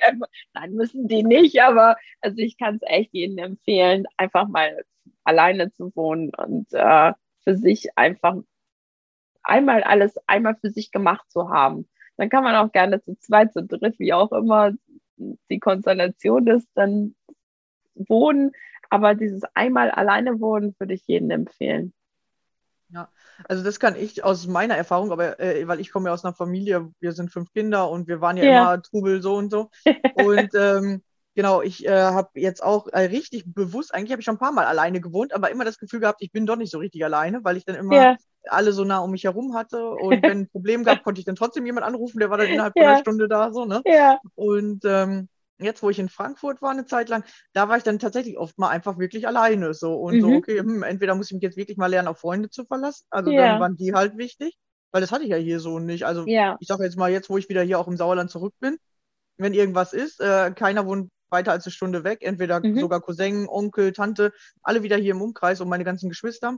[0.54, 4.84] Nein, müssen die nicht, aber also ich kann es echt jedem empfehlen, einfach mal
[5.32, 7.14] alleine zu wohnen und äh,
[7.44, 8.36] für sich einfach
[9.44, 11.88] einmal alles einmal für sich gemacht zu haben.
[12.18, 14.72] Dann kann man auch gerne zu zweit, zu dritt, wie auch immer,
[15.18, 17.16] die Konstellation ist, dann
[17.96, 18.52] wohnen.
[18.90, 21.94] Aber dieses einmal alleine wohnen würde ich jedem empfehlen.
[22.90, 23.10] Ja,
[23.48, 26.34] also das kann ich aus meiner Erfahrung, aber äh, weil ich komme ja aus einer
[26.34, 28.48] Familie, wir sind fünf Kinder und wir waren ja, Ja.
[28.48, 29.70] immer Trubel so und so.
[30.14, 31.02] Und ähm,
[31.36, 34.52] genau, ich äh, habe jetzt auch äh, richtig bewusst, eigentlich habe ich schon ein paar
[34.52, 37.44] Mal alleine gewohnt, aber immer das Gefühl gehabt, ich bin doch nicht so richtig alleine,
[37.44, 38.18] weil ich dann immer Ja,
[38.48, 39.86] alle so nah um mich herum hatte.
[39.92, 42.76] Und wenn ein Problem gab, konnte ich dann trotzdem jemand anrufen, der war dann innerhalb
[42.78, 42.88] von Ja.
[42.88, 43.84] einer Stunde da, so, ne?
[43.86, 47.84] ja, Und ähm, jetzt, wo ich in Frankfurt war eine Zeit lang, da war ich
[47.84, 50.36] dann tatsächlich oft mal einfach wirklich alleine so und so, Mhm.
[50.36, 53.06] okay, hm, entweder muss ich mich jetzt wirklich mal lernen, auf Freunde zu verlassen.
[53.10, 53.34] Also Ja.
[53.34, 54.58] dann waren die halt wichtig,
[54.92, 56.06] weil das hatte ich ja hier so nicht.
[56.06, 58.54] Also ja, ich sage jetzt mal, jetzt, wo ich wieder hier auch im Sauerland zurück
[58.60, 58.78] bin,
[59.38, 62.80] wenn irgendwas ist, äh, keiner wohnt weiter als eine Stunde weg, entweder Mhm.
[62.80, 66.58] sogar Cousin, Onkel, Tante, alle wieder hier im Umkreis und meine ganzen Geschwister.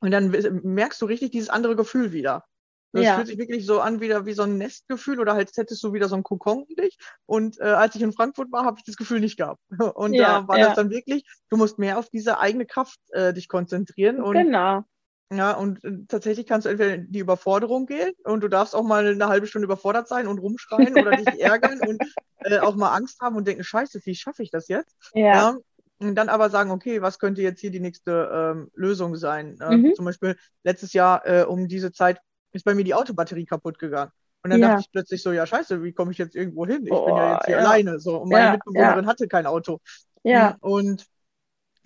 [0.00, 0.30] Und dann
[0.62, 2.44] merkst du richtig dieses andere Gefühl wieder.
[2.92, 3.14] Das Ja.
[3.16, 6.08] fühlt sich wirklich so an, wieder wie so ein Nestgefühl oder halt hättest du wieder
[6.08, 6.98] so einen Kokon um dich.
[7.26, 9.60] Und äh, als ich in Frankfurt war, habe ich das Gefühl nicht gehabt.
[9.94, 10.66] Und Ja, da war ja.
[10.68, 14.20] das dann wirklich, du musst mehr auf diese eigene Kraft äh, dich konzentrieren.
[14.20, 14.84] Und genau.
[15.32, 18.82] Ja, und äh, tatsächlich kannst du entweder in die Überforderung gehen und du darfst auch
[18.84, 22.02] mal eine halbe Stunde überfordert sein und rumschreien oder dich ärgern und
[22.42, 24.96] äh, auch mal Angst haben und denken, scheiße, wie schaffe ich das jetzt?
[25.14, 25.52] Ja,
[25.98, 29.58] Und dann aber sagen, okay, was könnte jetzt hier die nächste ähm, Lösung sein?
[29.60, 29.92] Äh, Mhm.
[29.92, 32.20] Zum Beispiel letztes Jahr äh, um diese Zeit
[32.52, 34.10] ist bei mir die Autobatterie kaputt gegangen.
[34.42, 34.60] Und dann Ja.
[34.62, 36.86] dachte ich plötzlich so, ja scheiße, wie komme ich jetzt irgendwo hin?
[36.86, 37.58] Ich bin ja Boah, jetzt hier ja.
[37.58, 38.00] alleine.
[38.00, 38.16] So.
[38.16, 39.80] Und meine Ja, Mitbewohnerin hatte kein Auto.
[40.24, 41.06] ja, Und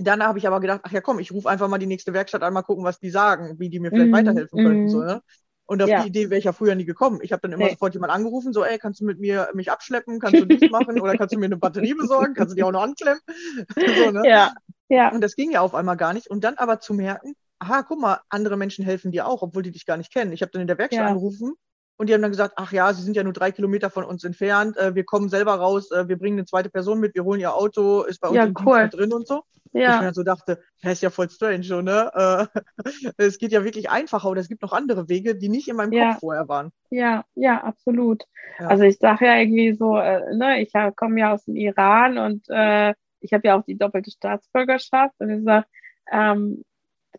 [0.05, 2.43] dann habe ich aber gedacht, ach ja komm, ich rufe einfach mal die nächste Werkstatt
[2.43, 4.88] an, mal gucken, was die sagen, wie die mir vielleicht Mhm, weiterhelfen könnten.
[4.88, 4.88] mhm.
[4.88, 5.23] So, ne?
[5.67, 5.95] Und auf Ja.
[5.95, 7.21] die Idee wäre ich ja früher nie gekommen.
[7.23, 7.71] Ich habe dann immer Nee.
[7.71, 11.01] sofort jemand angerufen, so, ey, kannst du mit mir mich abschleppen, kannst du dies machen
[11.01, 13.21] oder kannst du mir eine Batterie besorgen, kannst du die auch noch anklemmen?
[13.95, 14.29] so, ne?
[14.29, 14.53] ja,
[14.88, 16.29] ja, Und das ging ja auf einmal gar nicht.
[16.29, 19.71] Und dann aber zu merken, aha, guck mal, andere Menschen helfen dir auch, obwohl die
[19.71, 20.33] dich gar nicht kennen.
[20.33, 21.07] Ich habe dann in der Werkstatt Ja.
[21.07, 21.55] angerufen
[21.97, 24.25] und die haben dann gesagt, ach ja, sie sind ja nur drei Kilometer von uns
[24.25, 27.40] entfernt, äh, wir kommen selber raus, äh, wir bringen eine zweite Person mit, wir holen
[27.40, 28.81] ihr Auto, ist bei uns Ja, cool.
[28.81, 29.45] mit drin und so.
[29.83, 32.11] Ich mir ja, so dachte, das ist ja voll strange, so, ne?
[32.55, 32.61] Äh,
[33.19, 35.93] es geht ja wirklich einfacher oder es gibt noch andere Wege, die nicht in meinem
[35.93, 35.95] Ja.
[35.95, 36.73] Kopf vorher waren.
[36.91, 38.25] ja, ja, absolut.
[38.59, 38.69] Ja.
[38.69, 42.19] Also ich sage ja irgendwie so, äh, ne, ich ja- komme ja aus dem Iran
[42.19, 45.67] und äh, ich habe ja auch die doppelte Staatsbürgerschaft und ich sage,
[46.13, 46.65] ähm,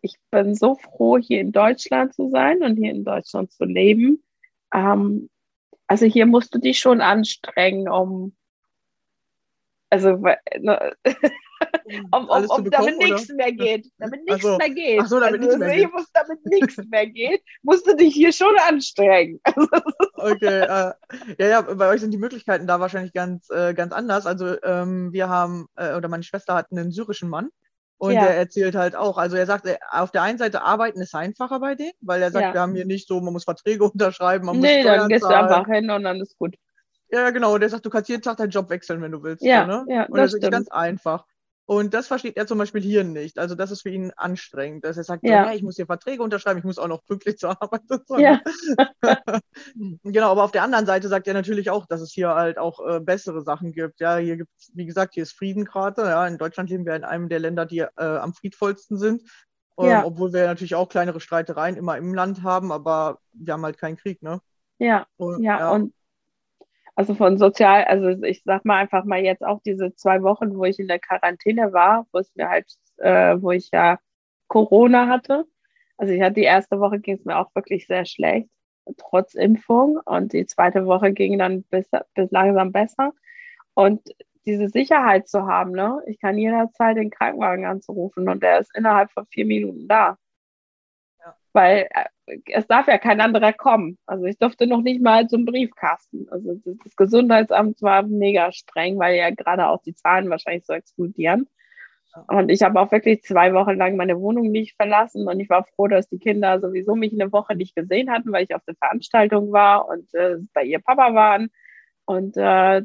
[0.02, 4.24] ich bin so froh, hier in Deutschland zu sein und hier in Deutschland zu leben.
[4.74, 5.30] Ähm,
[5.88, 8.36] also hier musst du dich schon anstrengen, um
[9.90, 10.94] also ne,
[12.12, 13.88] um, um, um damit nichts mehr geht.
[13.98, 14.58] Damit nichts so.
[14.58, 15.00] mehr geht.
[15.02, 15.94] Ach so, damit also, nichts mehr hier geht.
[15.94, 19.40] Muss, damit nichts mehr geht, musst du dich hier schon anstrengen.
[19.56, 19.68] Also,
[20.18, 24.26] Okay, äh, ja, ja, bei euch sind die Möglichkeiten da wahrscheinlich ganz, äh, ganz anders.
[24.26, 27.50] Also ähm, wir haben, äh, oder meine Schwester hat einen syrischen Mann
[27.98, 28.22] und Ja.
[28.22, 31.60] der erzählt halt auch, also er sagt, äh, auf der einen Seite arbeiten ist einfacher
[31.60, 32.54] bei denen, weil er sagt, Ja.
[32.54, 35.24] wir haben hier nicht so, man muss Verträge unterschreiben, man nee, muss dann Steuern gehst
[35.24, 35.46] du zahlen.
[35.50, 36.56] einfach hin und dann ist gut.
[37.10, 39.22] Ja, ja, genau, und der sagt, du kannst jeden Tag deinen Job wechseln, wenn du
[39.24, 39.44] willst.
[39.44, 39.86] Ja, so, ne?
[39.88, 41.26] ja, Und das das ist ganz einfach.
[41.68, 43.40] Und das versteht er zum Beispiel hier nicht.
[43.40, 45.44] Also das ist für ihn anstrengend, dass er sagt, Ja.
[45.46, 47.82] so, ja, ich muss hier Verträge unterschreiben, ich muss auch noch pünktlich zur Arbeit.
[48.18, 48.40] Ja.
[49.02, 49.22] ne?
[50.04, 52.86] genau, aber auf der anderen Seite sagt er natürlich auch, dass es hier halt auch
[52.88, 54.00] äh, bessere Sachen gibt.
[54.00, 56.04] Ja, hier gibt es, wie gesagt, hier ist Frieden gerade.
[56.04, 59.24] Ja, in Deutschland leben wir in einem der Länder, die äh, am friedvollsten sind.
[59.80, 60.06] Ähm, Ja.
[60.06, 63.98] Obwohl wir natürlich auch kleinere Streitereien immer im Land haben, aber wir haben halt keinen
[63.98, 64.40] Krieg, ne?
[64.78, 65.94] Ja, Und, ja, und
[66.96, 70.64] also von sozial, also ich sag mal einfach mal jetzt auch diese zwei Wochen, wo
[70.66, 74.00] ich in der Quarantäne war, wo es mir halt, äh, wo ich ja
[74.48, 75.46] Corona hatte.
[75.98, 78.50] Also ich hatte die erste Woche ging es mir auch wirklich sehr schlecht,
[78.98, 80.00] trotz Impfung.
[80.06, 83.14] Und die zweite Woche ging dann bis, bis langsam besser.
[83.74, 84.02] Und
[84.46, 86.02] diese Sicherheit zu haben, ne?
[86.08, 90.18] Ich kann jederzeit den Krankenwagen anzurufen und der ist innerhalb von vier Minuten da.
[91.56, 91.88] Weil
[92.26, 93.98] äh, es darf ja kein anderer kommen.
[94.06, 96.28] Also ich durfte noch nicht mal zum Briefkasten.
[96.30, 100.74] Also das, das Gesundheitsamt war mega streng, weil ja gerade auch die Zahlen wahrscheinlich so
[100.74, 101.48] explodieren.
[102.28, 105.66] Und ich habe auch wirklich zwei Wochen lang meine Wohnung nicht verlassen und ich war
[105.66, 108.76] froh, dass die Kinder sowieso mich eine Woche nicht gesehen hatten, weil ich auf der
[108.76, 111.50] Veranstaltung war und äh, bei ihr Papa waren.
[112.08, 112.84] Und, äh,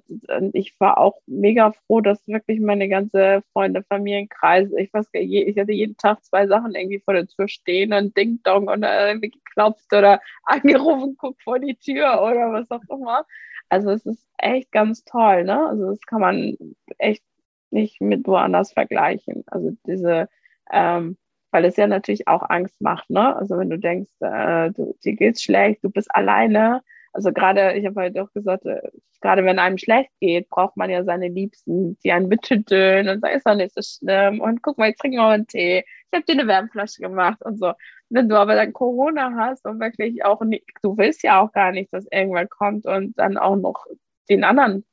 [0.55, 5.47] ich war auch mega froh, dass wirklich meine ganze Freunde, Familienkreis, ich weiß gar nicht,
[5.47, 8.83] ich hatte jeden Tag zwei Sachen irgendwie vor der Tür stehen und Ding Dong und
[8.83, 13.27] äh, irgendwie geklopft oder angerufen, guck vor die Tür oder was auch immer.
[13.69, 15.67] Also es ist echt ganz toll, ne?
[15.69, 16.57] Also das kann man
[16.99, 17.23] echt
[17.71, 19.45] nicht mit woanders vergleichen.
[19.47, 20.29] Also diese,
[20.73, 21.17] ähm,
[21.53, 23.37] weil es ja natürlich auch Angst macht, ne?
[23.37, 26.83] Also wenn du denkst, äh, du, dir geht's schlecht, du bist alleine.
[27.12, 28.81] Also gerade, ich habe halt auch gesagt, äh,
[29.20, 33.37] gerade wenn einem schlecht geht, braucht man ja seine Liebsten, die einen betütteln und sagen,
[33.37, 35.85] ist doch nicht so schlimm und guck mal, jetzt trinken wir einen Tee.
[36.11, 37.73] Ich habe dir eine Wärmflasche gemacht und so.
[38.11, 41.73] Wenn du aber dann Corona hast und wirklich auch nicht, du willst ja auch gar
[41.73, 43.87] nicht, dass irgendwer kommt und dann auch noch
[44.29, 44.85] den anderen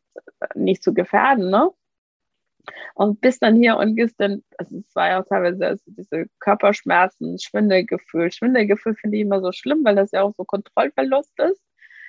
[0.56, 1.71] nicht zu gefährden, ne?
[2.95, 6.27] Und bist dann hier und gehst dann, also es war ja auch teilweise also diese
[6.39, 8.32] Körperschmerzen, Schwindelgefühl.
[8.32, 11.62] Schwindelgefühl finde ich immer so schlimm, weil das ja auch so Kontrollverlust ist.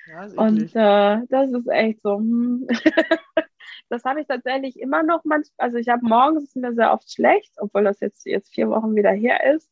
[0.09, 2.17] Ja, ist Und äh, das ist echt so.
[2.17, 2.67] Hm.
[3.89, 5.67] das habe ich tatsächlich immer noch manchmal.
[5.67, 8.95] Also ich habe morgens ist mir sehr oft schlecht, obwohl das jetzt, jetzt vier Wochen
[8.95, 9.69] wieder her ist.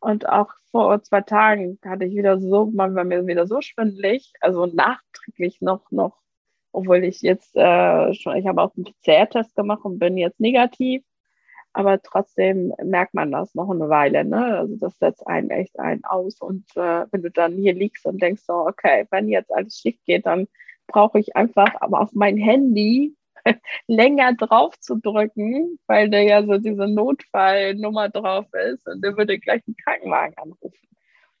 [0.00, 4.32] Und auch vor zwei Tagen hatte ich wieder so, man war mir wieder so schwindelig,
[4.40, 6.20] also nachträglich noch, noch,
[6.72, 11.02] obwohl ich jetzt äh, schon, ich habe auch einen PCR-Test gemacht und bin jetzt negativ.
[11.76, 14.58] Aber trotzdem merkt man das noch eine Weile, ne?
[14.58, 16.40] Also das setzt einen echt einen aus.
[16.40, 19.96] Und äh, wenn du dann hier liegst und denkst so, okay, wenn jetzt alles schief
[20.06, 20.48] geht, dann
[20.86, 23.14] brauche ich einfach aber auf mein Handy
[23.88, 29.38] länger drauf zu drücken, weil da ja so diese Notfallnummer drauf ist und der würde
[29.38, 30.88] gleich einen Krankenwagen anrufen.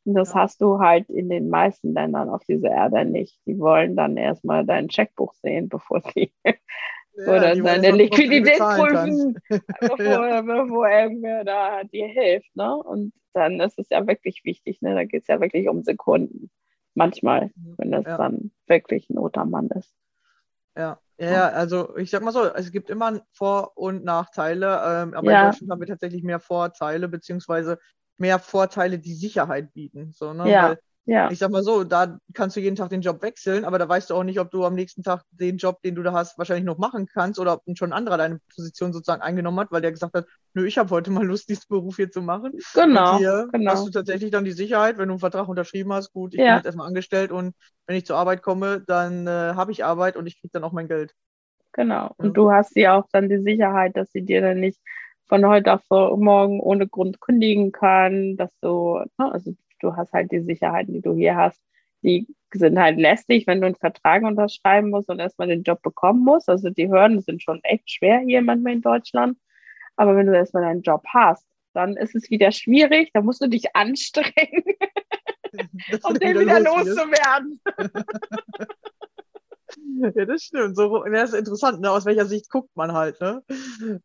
[0.04, 0.42] Und das Ja.
[0.42, 3.40] hast du halt in den meisten Ländern auf dieser Erde nicht.
[3.46, 6.32] Die wollen dann erstmal dein Checkbuch sehen, bevor sie
[7.16, 9.38] Ja, oder die Liquidität prüfen,
[9.80, 12.54] bevor, bevor irgendwer da dir hilft.
[12.56, 12.76] Ne?
[12.76, 14.94] Und dann ist es ja wirklich wichtig, ne?
[14.94, 16.50] da geht es ja wirklich um Sekunden.
[16.94, 18.16] Manchmal, wenn das Ja.
[18.16, 19.94] dann wirklich ein Notermann ist.
[20.76, 25.32] Ja, ja, also ich sag mal so, es gibt immer Vor- und Nachteile, ähm, aber
[25.32, 27.78] in Deutschland haben wir tatsächlich mehr Vorteile, beziehungsweise
[28.18, 30.12] mehr Vorteile, die Sicherheit bieten.
[30.12, 30.50] So, ne?
[30.50, 30.68] Ja.
[30.70, 33.78] Weil Ja, ich sag mal so, da kannst du jeden Tag den Job wechseln, aber
[33.78, 36.12] da weißt du auch nicht, ob du am nächsten Tag den Job, den du da
[36.12, 39.72] hast, wahrscheinlich noch machen kannst oder ob schon ein anderer deine Position sozusagen eingenommen hat,
[39.72, 42.54] weil der gesagt hat, nö, ich habe heute mal Lust, diesen Beruf hier zu machen.
[42.72, 42.88] genau.
[42.90, 43.64] Und hier genau.
[43.66, 46.46] hast du tatsächlich dann die Sicherheit, wenn du einen Vertrag unterschrieben hast, gut, ich Ja.
[46.46, 47.54] bin jetzt erstmal angestellt und
[47.86, 50.72] wenn ich zur Arbeit komme, dann äh, habe ich Arbeit und ich kriege dann auch
[50.72, 51.12] mein Geld.
[51.72, 52.14] Genau.
[52.18, 52.36] Und Ja.
[52.36, 54.80] du hast ja auch dann die Sicherheit, dass sie dir dann nicht
[55.26, 60.32] von heute auf morgen ohne Grund kündigen kann, dass du, ne, also du hast halt
[60.32, 61.60] die Sicherheiten, die du hier hast,
[62.02, 66.24] die sind halt lästig, wenn du einen Vertrag unterschreiben musst und erstmal den Job bekommen
[66.24, 66.48] musst.
[66.48, 69.38] Also die Hürden sind schon echt schwer hier manchmal in Deutschland.
[69.96, 73.48] Aber wenn du erstmal einen Job hast, dann ist es wieder schwierig, da musst du
[73.48, 74.64] dich anstrengen,
[76.04, 76.66] um den wieder wirst.
[76.66, 77.60] loszuwerden.
[79.98, 80.76] Ja, das stimmt.
[80.76, 81.90] So, das ist interessant, ne?
[81.90, 83.42] aus welcher Sicht guckt man halt, ne?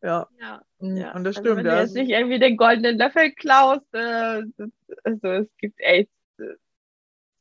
[0.02, 0.62] Ja, Ja.
[0.80, 1.80] mm, Ja, und das also wenn stimmt, du ja.
[1.80, 4.70] jetzt nicht irgendwie den goldenen Löffel klaust, äh, das-
[5.04, 6.10] also es gibt echt,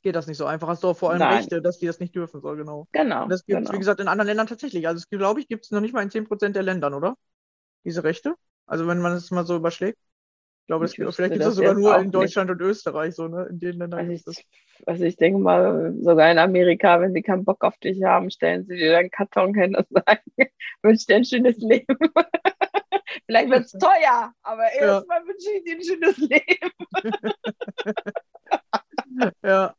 [0.03, 0.67] Geht das nicht so einfach.
[0.67, 1.27] Hast du auch vor allem Nein.
[1.27, 2.87] Rechte, dass die das nicht dürfen soll, genau.
[2.91, 3.23] genau.
[3.23, 3.71] Und das gibt es, genau.
[3.71, 4.87] wie gesagt, in anderen Ländern tatsächlich.
[4.87, 7.15] Also, glaube ich, gibt es noch nicht mal in 10% der Ländern, oder?
[7.85, 8.35] Diese Rechte?
[8.67, 9.99] Also, wenn man es mal so überschlägt.
[10.79, 12.15] Ich glaube, das vielleicht gibt es das sogar nur in nicht.
[12.15, 13.47] Deutschland und Österreich, so, ne?
[13.49, 14.45] In den Ländern Also ich,
[14.85, 18.65] also ich denke mal, sogar in Amerika, wenn sie keinen Bock auf dich haben, stellen
[18.65, 20.21] sie dir einen Karton hin und sagen,
[20.81, 21.97] wünsche dir ein schönes Leben.
[23.25, 26.71] Vielleicht wird es teuer, aber erstmal wünsche ich dir ein schönes Leben.
[29.43, 29.75] Ja,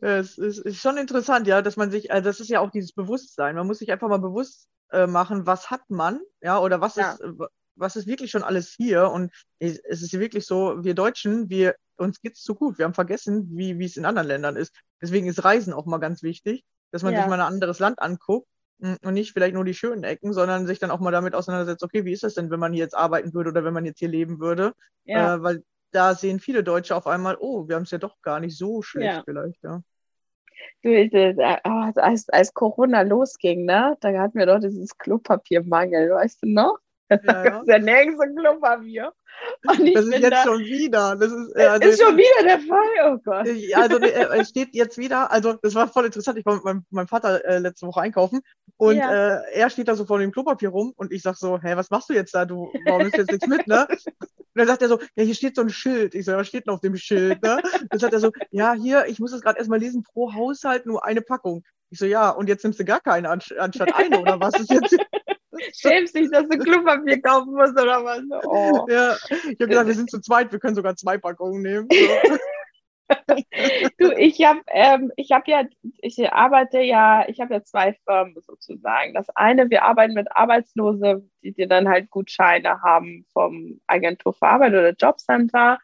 [0.00, 2.92] es ist, ist schon interessant, ja, dass man sich, also das ist ja auch dieses
[2.92, 3.56] Bewusstsein.
[3.56, 7.12] Man muss sich einfach mal bewusst äh, machen, was hat man, ja, oder was Ja.
[7.12, 7.32] ist, äh,
[7.76, 9.10] was ist wirklich schon alles hier.
[9.10, 12.78] Und es es ist wirklich so, wir Deutschen, wir, uns geht's zu gut.
[12.78, 14.74] Wir haben vergessen, wie, wie es in anderen Ländern ist.
[15.00, 17.20] Deswegen ist Reisen auch mal ganz wichtig, dass man Ja.
[17.22, 20.66] sich mal ein anderes Land anguckt mm, und nicht vielleicht nur die schönen Ecken, sondern
[20.66, 22.96] sich dann auch mal damit auseinandersetzt, okay, wie ist das denn, wenn man hier jetzt
[22.96, 24.72] arbeiten würde oder wenn man jetzt hier leben würde?
[25.04, 28.20] Ja, Äh, weil da sehen viele Deutsche auf einmal, oh, wir haben es ja doch
[28.22, 29.22] gar nicht so schlecht Ja.
[29.24, 29.82] vielleicht, ja.
[30.82, 36.42] du, äh, oh, als, als Corona losging, ne, da hatten wir doch dieses Klopapiermangel, weißt
[36.42, 36.78] du noch?
[37.24, 37.78] Ja, ja.
[37.78, 39.12] nirgends ein Klopapier.
[39.64, 41.16] Das ist jetzt da, schon wieder.
[41.16, 43.46] Das ist, äh, also, ist schon wieder der Fall, oh Gott.
[43.46, 46.38] äh, also äh, es steht jetzt wieder, also das war voll interessant.
[46.38, 48.40] Ich war mit meinem, meinem Vater äh, letzte Woche einkaufen
[48.76, 49.38] und Ja.
[49.38, 51.90] äh, er steht da so vor dem Klopapier rum und ich sag so, hä, was
[51.90, 52.44] machst du jetzt da?
[52.44, 53.86] Du, warum du jetzt nichts mit, ne?
[53.88, 56.14] Und dann sagt er so, ja, hier steht so ein Schild.
[56.14, 57.60] Ich so, was steht denn auf dem Schild, ne?
[57.88, 61.04] Dann sagt er so, ja, hier, ich muss das gerade erstmal lesen, pro Haushalt nur
[61.06, 61.64] eine Packung.
[61.90, 64.70] Ich so, ja, und jetzt nimmst du gar keine anst- anstatt eine, oder was ist
[64.70, 64.96] jetzt?
[65.74, 68.22] Schämst dich, dass du Klopapier kaufen musst oder was?
[68.44, 68.86] Oh.
[68.88, 71.88] Ja, ich habe gesagt, wir sind zu zweit, wir können sogar zwei Packungen nehmen.
[73.98, 75.64] Du, ich habe ähm, ich hab ja,
[75.98, 79.12] ich arbeite ja, ich habe ja zwei Firmen sozusagen.
[79.12, 84.46] Das eine, wir arbeiten mit Arbeitslose, die, die dann halt Gutscheine haben vom Agentur für
[84.46, 85.78] Arbeit oder Jobcenter,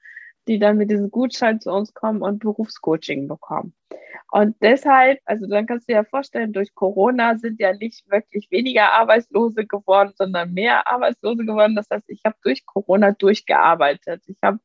[0.46, 3.74] die dann mit diesem Gutschein zu uns kommen und Berufscoaching bekommen.
[4.30, 8.50] Und deshalb, also dann kannst du dir ja vorstellen, durch Corona sind ja nicht wirklich
[8.50, 11.74] weniger Arbeitslose geworden, sondern mehr Arbeitslose geworden.
[11.76, 14.22] Das heißt, ich habe durch Corona durchgearbeitet.
[14.26, 14.58] Ich habe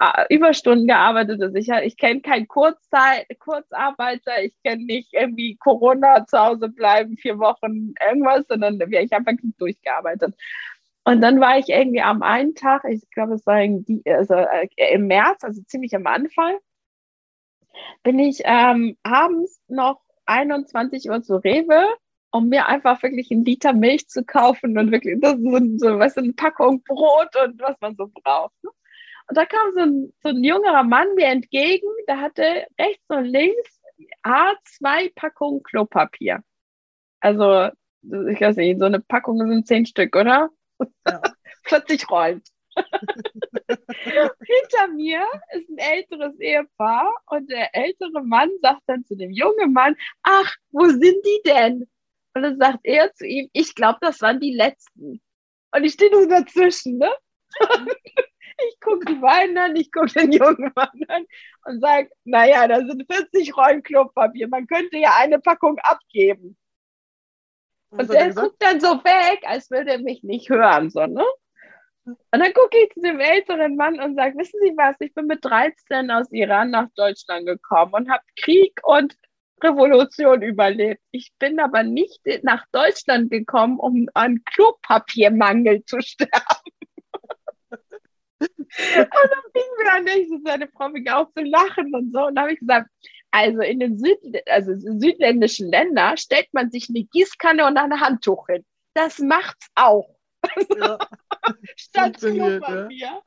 [0.00, 1.42] äh, Überstunden gearbeitet.
[1.42, 7.16] Also ich, ich kenne keinen Kurzzeit, Kurzarbeiter, ich kenne nicht irgendwie Corona zu Hause bleiben,
[7.18, 10.34] vier Wochen irgendwas, sondern ich habe wirklich durchgearbeitet.
[11.04, 14.68] Und dann war ich irgendwie am einen Tag, ich glaube, es war irgendwie, also, äh,
[14.94, 16.54] im März, also ziemlich am Anfang,
[18.02, 21.86] bin ich ähm, abends noch 21 Uhr zu Rewe
[22.32, 26.16] um mir einfach wirklich einen Liter Milch zu kaufen und wirklich das ist so, weißt
[26.16, 28.54] du, eine Packung Brot und was man so braucht.
[28.64, 28.70] Ne?
[29.28, 33.26] Und da kam so ein, so ein jüngerer Mann mir entgegen, der hatte rechts und
[33.26, 33.80] links
[34.24, 36.42] A2 Packungen Klopapier.
[37.20, 37.68] Also,
[38.02, 40.48] ich weiß nicht, so eine Packung sind zehn Stück, oder?
[41.06, 41.22] Ja.
[41.64, 42.42] 40 Rollen.
[44.04, 49.72] Hinter mir ist ein älteres Ehepaar und der ältere Mann sagt dann zu dem jungen
[49.72, 51.88] Mann, ach, wo sind die denn?
[52.34, 55.20] Und dann sagt er zu ihm, ich glaube, das waren die letzten.
[55.74, 57.10] Und ich stehe nur dazwischen, ne?
[58.68, 61.24] ich gucke die beiden an, ich gucke den jungen Mann an
[61.66, 66.56] und sage, naja, da sind 40 Rollen Klopapier, man könnte ja eine Packung abgeben.
[67.90, 71.24] Und er der guckt dann so weg, als würde er mich nicht hören, so, ne?
[72.04, 75.26] Und dann gucke ich zu dem älteren Mann und sage, wissen Sie was, ich bin
[75.26, 79.16] mit 13 aus Iran nach Deutschland gekommen und habe Krieg und
[79.62, 81.00] Revolution überlebt.
[81.12, 86.32] Ich bin aber nicht nach Deutschland gekommen, um an Klopapiermangel zu sterben.
[88.40, 88.48] und
[88.80, 89.08] dann
[89.52, 92.26] fing mir an, ich so, seine Frau fing auch zu lachen und so.
[92.26, 92.90] Und dann habe ich gesagt,
[93.30, 98.48] also in den Süd also südländischen Ländern stellt man sich eine Gießkanne und ein Handtuch
[98.48, 98.64] hin.
[98.94, 100.16] Das macht's auch.
[100.76, 100.98] Ja.
[102.04, 103.22] Funktioniert, Klopapier.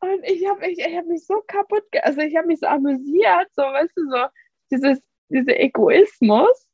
[0.00, 2.66] Und ich habe ich, ich hab mich so kaputt, ge also ich habe mich so
[2.66, 4.26] amüsiert, so weißt du, so
[4.70, 6.68] dieses, dieser Egoismus.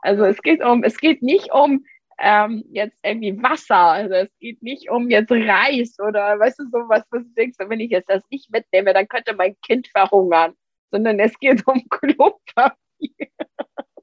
[0.00, 1.84] Also es geht um, es geht nicht um
[2.18, 6.78] ähm, jetzt irgendwie Wasser, also es geht nicht um jetzt Reis oder weißt du, so
[6.88, 10.54] was, was du denkst, wenn ich jetzt das nicht mitnehme, dann könnte mein Kind verhungern.
[10.90, 12.76] Sondern es geht um Klopapier.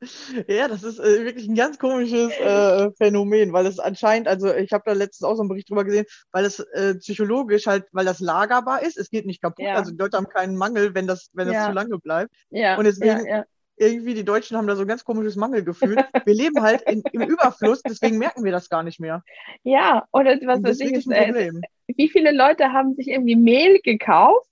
[0.48, 4.72] Ja, das ist äh, wirklich ein ganz komisches äh, Phänomen, weil es anscheinend, also ich
[4.72, 8.06] habe da letztens auch so einen Bericht drüber gesehen, weil es äh, psychologisch halt, weil
[8.06, 9.76] das lagerbar ist, es geht nicht kaputt, Ja.
[9.76, 11.68] also die Leute haben keinen Mangel, wenn das, wenn das Ja.
[11.68, 12.32] zu lange bleibt.
[12.50, 13.44] Ja, Und deswegen- ja.
[13.78, 15.96] Irgendwie, die Deutschen haben da so ein ganz komisches Mangelgefühl.
[16.28, 19.24] Wir leben halt in, im Überfluss, deswegen merken wir das gar nicht mehr.
[19.64, 21.62] ja, oder was Und das ist, ein äh, Problem.
[21.88, 24.48] wie viele Leute haben sich irgendwie Mehl gekauft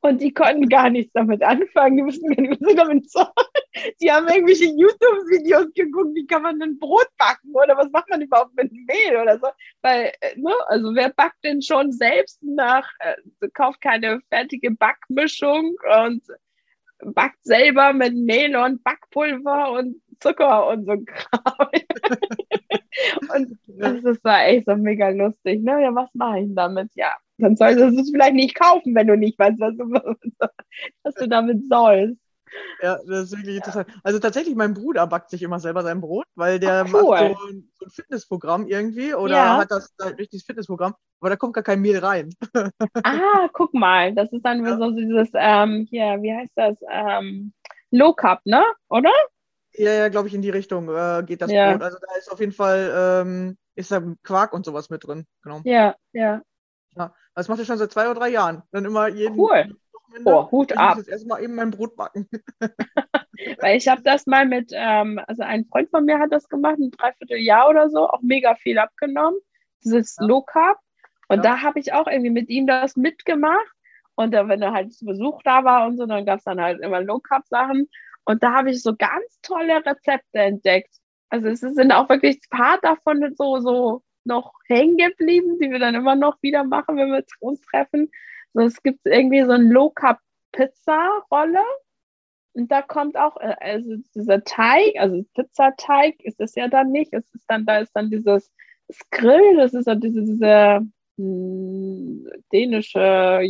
[0.00, 3.26] und die konnten gar nichts damit anfangen, die wussten gar nicht, was sie damit sollen.
[4.00, 8.20] Die haben irgendwelche YouTube-Videos geguckt, wie kann man denn Brot backen oder was macht man
[8.20, 9.48] überhaupt mit Mehl oder so.
[9.80, 15.76] Weil, äh, ne, also wer backt denn schon selbst nach, äh, kauft keine fertige Backmischung
[16.04, 16.22] und
[17.04, 21.68] backt selber mit Mehl und Backpulver und Zucker und so Kram.
[23.34, 25.62] und das ist war echt so mega lustig.
[25.62, 25.82] Ne?
[25.82, 26.90] Ja, was mache ich damit?
[26.94, 29.90] Ja, dann solltest du es vielleicht nicht kaufen, wenn du nicht weißt, was du,
[31.02, 32.16] was du damit sollst.
[32.80, 33.88] Ja, das ist wirklich interessant.
[34.02, 37.16] Also tatsächlich, mein Bruder backt sich immer selber sein Brot, weil der Ach, cool.
[37.16, 39.56] macht so ein, so ein Fitnessprogramm irgendwie oder Ja.
[39.56, 42.34] hat das halt durch dieses Fitnessprogramm, aber da kommt gar kein Mehl rein.
[43.04, 44.78] Ah, guck mal, das ist dann Ja.
[44.78, 46.76] so dieses, ähm, hier, wie heißt das?
[46.88, 47.52] Ähm,
[47.90, 48.62] Low Carb, ne?
[48.88, 49.10] Oder?
[49.74, 51.54] Ja, ja, glaube ich, in die Richtung äh, geht das Ja.
[51.54, 51.82] Brot.
[51.82, 52.92] Also da ist auf jeden Fall,
[53.26, 55.26] ähm, ist da Quark und sowas mit drin.
[55.42, 55.64] Genau.
[55.64, 56.42] Ja, ja.
[57.34, 58.62] Das macht er schon seit zwei oder drei Jahren.
[58.70, 59.66] Dann immer jeden Cool.
[60.24, 60.96] Oh, Hut ich ab.
[60.96, 62.28] muss jetzt erstmal eben mein Brot backen.
[63.60, 66.78] Weil ich habe das mal mit, ähm, also ein Freund von mir hat das gemacht,
[66.78, 69.38] ein Dreivierteljahr oder so, auch mega viel abgenommen,
[69.84, 70.26] dieses Ja.
[70.26, 70.78] Low Carb.
[71.28, 71.42] Und Ja.
[71.54, 73.66] da habe ich auch irgendwie mit ihm das mitgemacht.
[74.14, 76.60] Und dann, wenn er halt zu Besuch da war und so, dann gab es dann
[76.60, 77.88] halt immer Low Carb Sachen.
[78.24, 80.94] Und da habe ich so ganz tolle Rezepte entdeckt.
[81.30, 85.78] Also es sind auch wirklich ein paar davon so, so noch hängen geblieben, die wir
[85.78, 88.10] dann immer noch wieder machen, wenn wir uns treffen.
[88.54, 90.18] So, es gibt irgendwie so ein Low Carb
[90.52, 91.62] Pizza Rolle.
[92.54, 97.12] Und da kommt auch, äh, also dieser Teig, also Pizzateig ist es ja dann nicht.
[97.14, 98.50] Es ist dann, da ist dann dieses
[98.92, 100.80] Skrill, das ist dann diese, diese
[101.16, 103.42] mh, dänische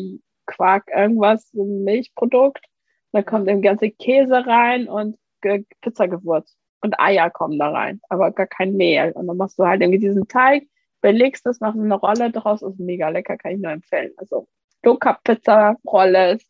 [0.47, 2.65] Quark, irgendwas, Milchprodukt.
[3.13, 6.57] Da kommt eben ganze Käse rein und Ge- Pizzagewürz.
[6.81, 9.13] Und Eier kommen da rein, aber gar kein Mehl.
[9.13, 10.67] Und dann machst du halt irgendwie diesen Teig,
[11.01, 14.13] belegst das, machst eine Rolle draus, ist mega lecker, kann ich nur empfehlen.
[14.17, 14.49] Also
[14.85, 16.47] Low-Carb-Pizza-Rolle ist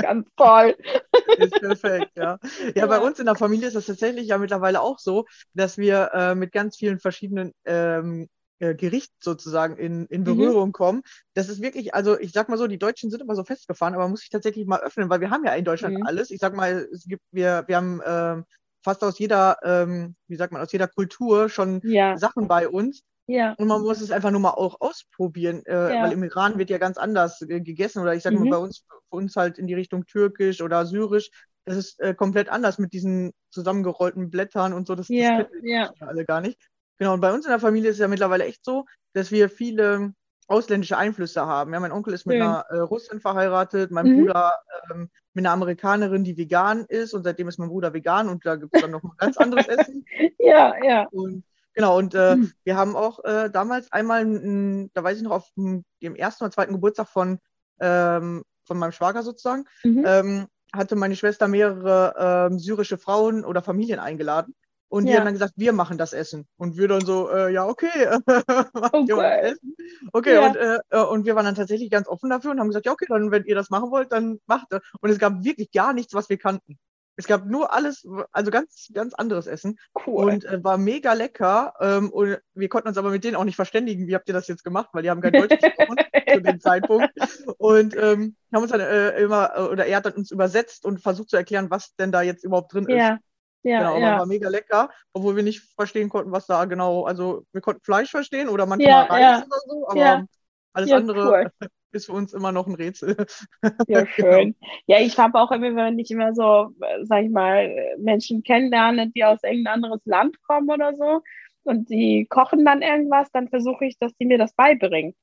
[0.00, 0.76] ganz toll.
[1.36, 2.38] Ist perfekt, ja.
[2.76, 6.10] Ja, bei uns in der Familie ist das tatsächlich ja mittlerweile auch so, dass wir
[6.14, 8.28] äh, mit ganz vielen verschiedenen ähm,
[8.60, 10.36] äh, Gerichten sozusagen in, in Mhm.
[10.36, 11.02] Berührung kommen.
[11.34, 14.06] Das ist wirklich, also ich sag mal so, die Deutschen sind immer so festgefahren, aber
[14.08, 16.06] muss ich tatsächlich mal öffnen, weil wir haben ja in Deutschland Mhm.
[16.06, 16.30] alles.
[16.30, 18.44] Ich sag mal, es gibt, wir, wir haben ähm,
[18.84, 23.02] fast aus jeder, ähm, wie sagt man, aus jeder Kultur schon Ja, Sachen bei uns.
[23.26, 26.02] Ja, Und man muss es einfach nur mal auch ausprobieren, äh, Ja.
[26.02, 28.50] weil im Iran wird ja ganz anders äh, gegessen oder ich sag mal Mhm.
[28.50, 31.30] bei uns, für uns halt in die Richtung türkisch oder syrisch.
[31.64, 34.94] Das ist äh, komplett anders mit diesen zusammengerollten Blättern und so.
[34.94, 35.92] Das, Ja, das kennen wir ja.
[36.00, 36.60] alle gar nicht.
[36.98, 39.48] Genau, und bei uns in der Familie ist es ja mittlerweile echt so, dass wir
[39.48, 40.12] viele
[40.46, 41.72] ausländische Einflüsse haben.
[41.72, 42.42] Ja, mein Onkel ist mit Schön.
[42.42, 44.26] einer äh, Russin verheiratet, mein Mhm.
[44.26, 44.52] Bruder
[44.92, 48.56] ähm, mit einer Amerikanerin, die vegan ist und seitdem ist mein Bruder vegan und da
[48.56, 50.04] gibt es dann noch ein ganz anderes Essen.
[50.38, 51.08] Ja, ja.
[51.10, 51.44] Und
[51.74, 52.52] genau, und äh, Hm.
[52.64, 56.44] wir haben auch äh, damals einmal, n- da weiß ich noch, auf dem dem ersten
[56.44, 57.38] oder zweiten Geburtstag von,
[57.80, 60.04] ähm, von meinem Schwager sozusagen, Mhm.
[60.06, 64.54] ähm, hatte meine Schwester mehrere ähm, syrische Frauen oder Familien eingeladen.
[64.88, 65.18] Und die Ja.
[65.18, 66.46] haben dann gesagt, wir machen das Essen.
[66.56, 67.88] Und wir dann so, äh, ja, okay,
[68.74, 69.52] macht Oh, ihr mal das geil.
[69.52, 69.74] Essen.
[70.12, 70.46] Okay, Ja.
[70.46, 72.92] und, äh, äh, und wir waren dann tatsächlich ganz offen dafür und haben gesagt, ja,
[72.92, 74.82] okay, dann, wenn ihr das machen wollt, dann macht das.
[75.00, 76.78] Und es gab wirklich gar nichts, was wir kannten.
[77.16, 80.24] Es gab nur alles, also ganz, ganz anderes Essen Cool.
[80.24, 81.74] und äh, war mega lecker.
[81.80, 84.48] Ähm, und wir konnten uns aber mit denen auch nicht verständigen, wie habt ihr das
[84.48, 85.96] jetzt gemacht, weil die haben kein Deutsch gesprochen
[86.32, 87.10] zu dem Zeitpunkt.
[87.58, 91.00] Und ähm, haben uns dann äh, immer, äh, oder er hat dann uns übersetzt und
[91.00, 92.96] versucht zu erklären, was denn da jetzt überhaupt drin ist.
[92.96, 93.18] ja,
[93.62, 94.18] ja, Genau, aber ja.
[94.18, 98.10] war mega lecker, obwohl wir nicht verstehen konnten, was da genau, also wir konnten Fleisch
[98.10, 99.44] verstehen oder manchmal Ja, Reis ja.
[99.46, 100.26] oder so, aber
[100.74, 101.50] alles Ja, andere cool.
[101.94, 103.16] ist für uns immer noch ein Rätsel.
[103.86, 104.46] Ja, Genau.
[104.46, 104.56] schön.
[104.86, 109.10] Ja, ich habe auch immer, wenn ich immer so, äh, sag ich mal, Menschen kennenlerne,
[109.10, 111.20] die aus irgendein anderes Land kommen oder so
[111.64, 115.14] und die kochen dann irgendwas, dann versuche ich, dass die mir das beibringen.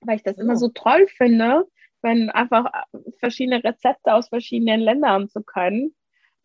[0.00, 0.56] Weil ich das immer Ja.
[0.56, 1.66] so toll finde,
[2.02, 5.94] wenn einfach äh, verschiedene Rezepte aus verschiedenen Ländern zu können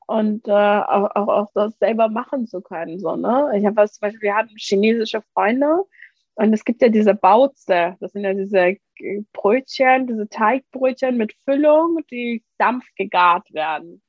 [0.08, 3.00] und äh, auch, auch, auch das selber machen zu können.
[3.00, 3.54] So, ne?
[3.58, 5.84] Ich habe was, zum Beispiel, wir hatten chinesische Freunde
[6.38, 11.34] und es gibt ja diese Baozi, das sind ja diese äh, Brötchen, diese Teigbrötchen mit
[11.46, 14.04] Füllung, die dampfgegart werden.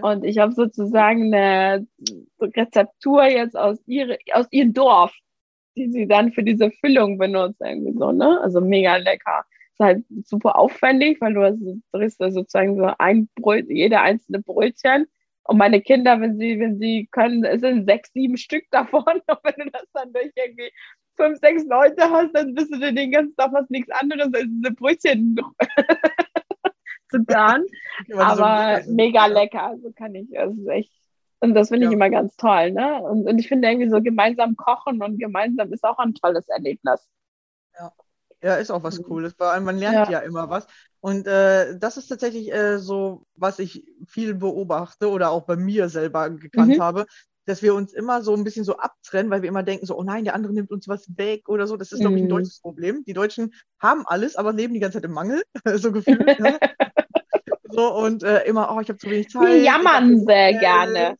[0.00, 1.86] Und ich habe sozusagen eine
[2.40, 5.14] Rezeptur jetzt aus, ihre, aus ihrem Dorf,
[5.76, 8.40] die sie dann für diese Füllung benutzt, irgendwie so, ne?
[8.40, 9.44] Also mega lecker.
[9.72, 11.58] Ist halt super aufwendig, weil du hast,
[11.92, 15.06] drehst da sozusagen so ein Bröt, jede einzelne Brötchen.
[15.44, 19.04] Und meine Kinder, wenn sie, wenn sie können, es sind sechs, sieben Stück davon.
[19.04, 20.72] Und wenn du das dann durch irgendwie
[21.16, 24.46] fünf, sechs Leute hast, dann bist du dir den ganzen Tag was nichts anderes als
[24.48, 25.36] diese Brötchen
[27.10, 27.64] zu garen.
[28.08, 28.86] So Aber sind.
[28.86, 30.92] mega lecker, also kann ich, also echt,
[31.40, 31.92] und das finde ich Ja.
[31.92, 33.02] immer ganz toll, ne?
[33.02, 37.00] Und, und ich finde irgendwie so gemeinsam kochen und gemeinsam ist auch ein tolles Erlebnis.
[38.42, 39.02] Ja, ist auch was Mhm.
[39.02, 40.08] Cooles, vor allem man lernt Ja.
[40.08, 40.66] ja immer was.
[41.00, 45.88] Und äh, das ist tatsächlich äh, so, was ich viel beobachte oder auch bei mir
[45.88, 46.78] selber gekannt Mhm.
[46.78, 47.06] habe,
[47.46, 50.02] dass wir uns immer so ein bisschen so abtrennen, weil wir immer denken so, oh
[50.02, 51.76] nein, der andere nimmt uns was weg oder so.
[51.76, 52.30] Das ist, glaube ich, ein Mhm.
[52.30, 53.04] deutsches Problem.
[53.04, 55.42] Die Deutschen haben alles, aber leben die ganze Zeit im Mangel,
[55.76, 56.38] so gefühlt.
[56.38, 56.58] ne?
[57.74, 59.48] So und äh, immer, oh, ich habe zu wenig Zeit.
[59.48, 61.16] Die jammern sehr gerne.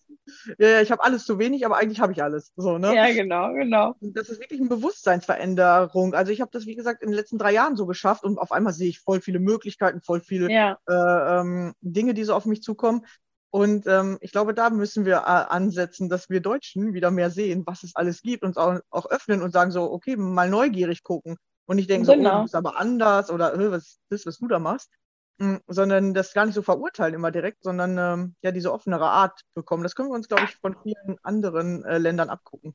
[0.58, 2.52] Ja, ja, ich habe alles zu wenig, aber eigentlich habe ich alles.
[2.56, 2.94] So, ne?
[2.94, 3.94] Ja, genau, genau.
[4.00, 6.14] Das ist wirklich eine Bewusstseinsveränderung.
[6.14, 8.52] Also ich habe das, wie gesagt, in den letzten drei Jahren so geschafft und auf
[8.52, 12.44] einmal sehe ich voll viele Möglichkeiten, voll viele Ja, äh, ähm, Dinge, die so auf
[12.44, 13.06] mich zukommen.
[13.54, 17.64] Und ähm, ich glaube, da müssen wir äh, ansetzen, dass wir Deutschen wieder mehr sehen,
[17.66, 21.36] was es alles gibt, uns auch, auch öffnen und sagen so, okay, mal neugierig gucken.
[21.66, 22.36] Und nicht denken so, oh, Genau.
[22.38, 24.90] du bist aber anders oder "Hä, was ist das, was du da machst.
[25.38, 29.40] Mm, Sondern das gar nicht so verurteilen immer direkt, sondern ähm, ja diese offenere Art
[29.54, 29.82] bekommen.
[29.82, 32.74] Das können wir uns, glaube ich, von vielen anderen äh, Ländern abgucken.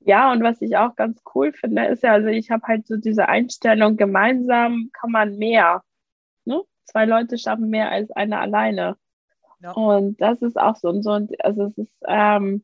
[0.00, 2.96] ja, und was ich auch ganz cool finde, ist ja, also ich habe halt so
[2.96, 5.82] diese Einstellung, gemeinsam kann man mehr.
[6.44, 6.62] Ne?
[6.84, 8.96] Zwei Leute schaffen mehr als einer alleine.
[9.64, 9.70] Ja.
[9.70, 11.12] Und das ist auch so und so.
[11.12, 12.62] Und also es ist, ähm,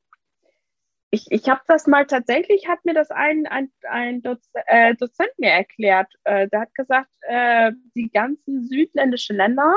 [1.10, 5.30] ich, ich habe das mal tatsächlich, hat mir das ein, ein, ein Doz, äh, Dozent
[5.38, 6.12] mir erklärt.
[6.24, 9.74] Äh, der hat gesagt, äh, die ganzen südländischen Länder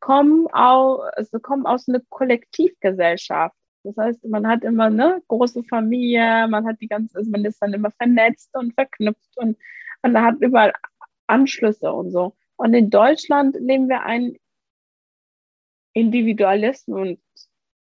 [0.00, 3.56] kommen, au, also kommen aus einer Kollektivgesellschaft.
[3.82, 7.62] Das heißt, man hat immer eine große Familie, man hat die ganze, also man ist
[7.62, 9.56] dann immer vernetzt und verknüpft und
[10.02, 10.74] man hat überall
[11.28, 12.36] Anschlüsse und so.
[12.56, 14.02] Und in Deutschland leben wir
[15.98, 17.18] einen Individualismus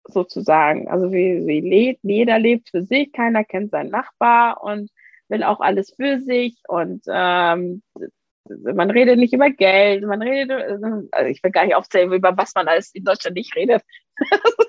[0.06, 0.88] sozusagen.
[0.88, 4.90] Also wie, wie lebt, jeder lebt für sich, keiner kennt seinen Nachbar und
[5.28, 7.82] will auch alles für sich und ähm,
[8.48, 10.82] man redet nicht über Geld, man redet,
[11.12, 13.82] also ich will gar nicht aufzählen, über was man alles in Deutschland nicht redet.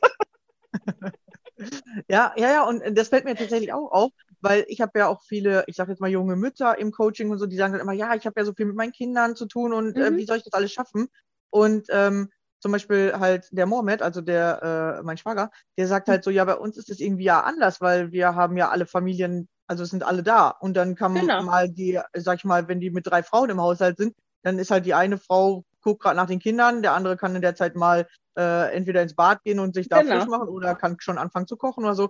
[2.07, 4.11] Ja, ja, ja, und das fällt mir tatsächlich auch auf,
[4.41, 7.39] weil ich habe ja auch viele, ich sage jetzt mal junge Mütter im Coaching und
[7.39, 9.45] so, die sagen dann immer, ja, ich habe ja so viel mit meinen Kindern zu
[9.45, 10.17] tun und äh, Mhm.
[10.17, 11.07] wie soll ich das alles schaffen?
[11.49, 12.29] Und ähm,
[12.61, 16.45] zum Beispiel halt der Mohammed, also der, äh, mein Schwager, der sagt halt so, ja,
[16.45, 19.89] bei uns ist es irgendwie ja anders, weil wir haben ja alle Familien, also es
[19.89, 20.49] sind alle da.
[20.49, 21.43] Und dann kann Genau.
[21.43, 24.71] mal die, sag ich mal, wenn die mit drei Frauen im Haushalt sind, dann ist
[24.71, 27.75] halt die eine Frau, guckt gerade nach den Kindern, der andere kann in der Zeit
[27.75, 28.07] mal
[28.37, 30.15] äh, entweder ins Bad gehen und sich da Genau.
[30.17, 32.09] frisch machen oder kann schon anfangen zu kochen oder so.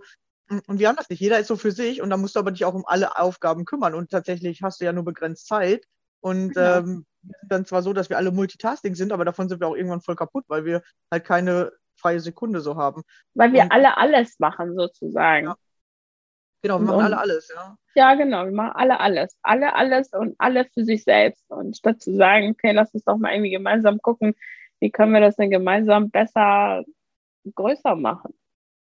[0.68, 1.22] Und wir haben das nicht.
[1.22, 3.64] Jeder ist so für sich und da musst du aber dich auch um alle Aufgaben
[3.64, 3.96] kümmern.
[3.96, 5.86] Und tatsächlich hast du ja nur begrenzt Zeit.
[6.20, 6.80] Und Genau.
[6.80, 7.06] ähm,
[7.48, 10.16] dann zwar so, dass wir alle Multitasking sind, aber davon sind wir auch irgendwann voll
[10.16, 13.04] kaputt, weil wir halt keine freie Sekunde so haben.
[13.36, 15.48] Weil wir Und- alle alles machen sozusagen.
[15.48, 15.56] Ja.
[16.64, 17.76] Genau, wir Und- machen alle alles, ja.
[17.96, 19.38] Ja, genau, wir machen alle alles.
[19.42, 21.44] Alle alles und alle für sich selbst.
[21.52, 24.36] Und statt zu sagen, okay, lass uns doch mal irgendwie gemeinsam gucken,
[24.80, 26.84] wie können wir das denn gemeinsam besser
[27.56, 28.34] größer machen.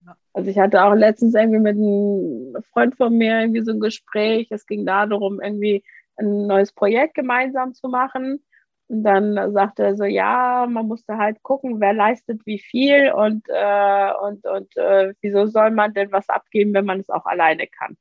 [0.05, 0.17] Ja.
[0.33, 4.49] Also ich hatte auch letztens irgendwie mit einem Freund von mir irgendwie so ein Gespräch.
[4.51, 5.85] Es ging da darum, irgendwie
[6.17, 8.45] ein neues Projekt gemeinsam zu machen.
[8.89, 13.45] Und dann sagte er so, ja, man musste halt gucken, wer leistet wie viel und,
[13.49, 17.67] äh, und, und äh, wieso soll man denn was abgeben, wenn man es auch alleine
[17.67, 17.97] kann.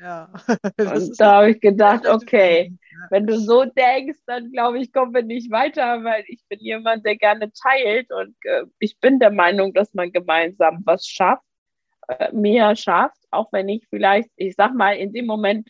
[0.00, 0.28] Ja.
[0.78, 2.76] Und da habe ich gedacht, okay,
[3.10, 7.06] wenn du so denkst, dann glaube ich, kommen wir nicht weiter, weil ich bin jemand,
[7.06, 11.44] der gerne teilt und äh, ich bin der Meinung, dass man gemeinsam was schafft,
[12.08, 15.68] äh, mehr schafft, auch wenn ich vielleicht, ich sag mal, in dem Moment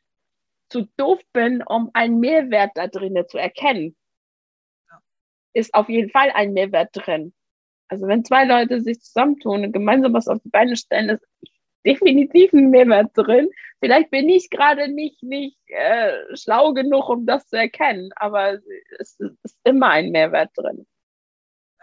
[0.69, 3.97] zu doof bin, um einen Mehrwert da drinnen zu erkennen.
[5.53, 7.33] Ist auf jeden Fall ein Mehrwert drin.
[7.89, 11.25] Also wenn zwei Leute sich zusammentun und gemeinsam was auf die Beine stellen, ist
[11.87, 13.51] definitiv ein Mehrwert drin.
[13.79, 18.59] Vielleicht bin ich gerade nicht, nicht äh, schlau genug, um das zu erkennen, aber
[18.99, 20.87] es ist immer ein Mehrwert drin.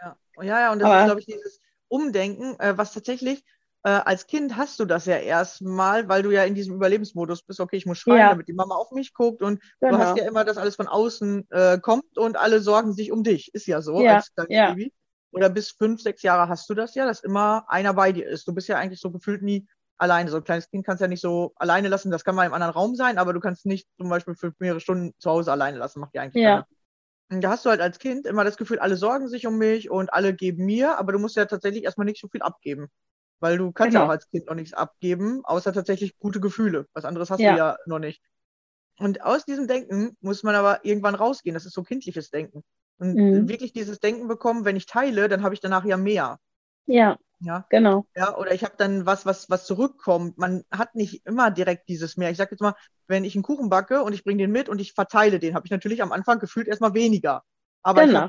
[0.00, 3.44] Ja, ja, ja, und das Aber- ist, glaube ich, dieses Umdenken, äh, was tatsächlich,
[3.84, 7.60] äh, als Kind hast du das ja erstmal, weil du ja in diesem Überlebensmodus bist,
[7.60, 8.30] okay, ich muss schreien, Ja.
[8.30, 9.98] damit die Mama auf mich guckt und du Genau.
[9.98, 13.52] hast ja immer, dass alles von außen äh, kommt und alle sorgen sich um dich.
[13.54, 14.68] Ist ja so Ja, als kleines ja.
[14.68, 14.92] Baby.
[15.32, 18.46] Oder bis fünf, sechs Jahre hast du das ja, dass immer einer bei dir ist.
[18.46, 19.66] Du bist ja eigentlich so gefühlt nie
[19.96, 20.30] alleine.
[20.30, 22.10] So ein kleines Kind kannst du ja nicht so alleine lassen.
[22.10, 24.80] Das kann mal im anderen Raum sein, aber du kannst nicht zum Beispiel für mehrere
[24.80, 26.00] Stunden zu Hause alleine lassen.
[26.00, 26.50] Macht ja eigentlich Ja.
[26.50, 26.66] keiner.
[27.30, 29.90] Und da hast du halt als Kind immer das Gefühl, alle sorgen sich um mich
[29.90, 32.88] und alle geben mir, aber du musst ja tatsächlich erstmal nicht so viel abgeben.
[33.42, 34.06] Weil du kannst ja Genau.
[34.06, 36.86] auch als Kind noch nichts abgeben, außer tatsächlich gute Gefühle.
[36.94, 37.50] Was anderes hast Ja.
[37.50, 38.22] du ja noch nicht.
[38.98, 41.54] Und aus diesem Denken muss man aber irgendwann rausgehen.
[41.54, 42.64] Das ist so kindliches Denken.
[42.98, 43.48] Und Mhm.
[43.48, 46.38] wirklich dieses Denken bekommen, wenn ich teile, dann habe ich danach ja mehr.
[46.86, 48.06] Ja, Ja, genau.
[48.14, 50.38] ja, oder ich habe dann was, was, was zurückkommt.
[50.38, 52.30] Man hat nicht immer direkt dieses mehr.
[52.30, 52.74] Ich sage jetzt mal,
[53.08, 55.66] wenn ich einen Kuchen backe und ich bringe den mit und ich verteile den, habe
[55.66, 57.42] ich natürlich am Anfang gefühlt erstmal weniger.
[57.82, 58.20] Aber ich Genau.
[58.20, 58.28] habe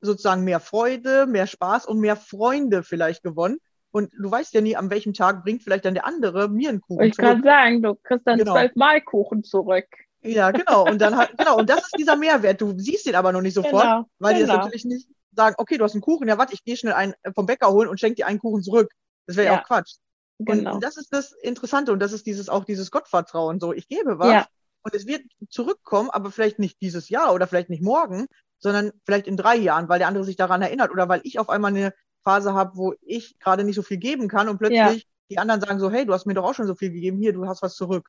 [0.00, 3.58] sozusagen mehr Freude, mehr Spaß und mehr Freunde vielleicht gewonnen.
[3.94, 6.80] Und du weißt ja nie, an welchem Tag bringt vielleicht dann der andere mir einen
[6.80, 7.28] Kuchen ich zurück.
[7.28, 8.52] gerade sagen, du kriegst dann Genau.
[8.52, 9.86] zwölf Mal Kuchen zurück.
[10.22, 10.84] Ja, genau.
[10.90, 12.60] Und dann hat, genau, und das ist dieser Mehrwert.
[12.60, 14.56] Du siehst den aber noch nicht sofort, Genau, weil die genau.
[14.56, 17.32] natürlich nicht sagen, okay, du hast einen Kuchen, ja, warte, ich gehe schnell einen äh,
[17.32, 18.90] vom Bäcker holen und schenke dir einen Kuchen zurück.
[19.26, 19.94] Das wäre ja Ja, auch Quatsch.
[20.40, 20.74] Genau.
[20.74, 23.60] Und das ist das Interessante und das ist dieses auch dieses Gottvertrauen.
[23.60, 24.46] So, ich gebe was Ja.
[24.82, 28.26] und es wird zurückkommen, aber vielleicht nicht dieses Jahr oder vielleicht nicht morgen,
[28.58, 31.48] sondern vielleicht in drei Jahren, weil der andere sich daran erinnert oder weil ich auf
[31.48, 35.38] einmal eine Phase habe, wo ich gerade nicht so viel geben kann und plötzlich die
[35.38, 37.46] anderen sagen so, hey, du hast mir doch auch schon so viel gegeben, hier, du
[37.46, 38.08] hast was zurück.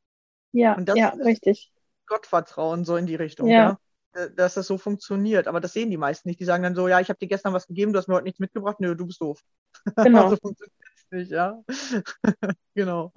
[0.51, 1.71] Ja, Und das ja, ist- richtig.
[2.07, 3.77] Gottvertrauen so in die Richtung, Ja.
[4.15, 4.27] ja.
[4.37, 5.47] Dass das so funktioniert.
[5.47, 6.39] Aber das sehen die meisten nicht.
[6.39, 8.23] Die sagen dann so, ja, ich habe dir gestern was gegeben, du hast mir heute
[8.23, 9.41] nichts mitgebracht, nö, du bist doof.
[9.97, 10.29] Genau.
[10.29, 11.61] so funktioniert es nicht, ja.
[12.75, 13.11] genau.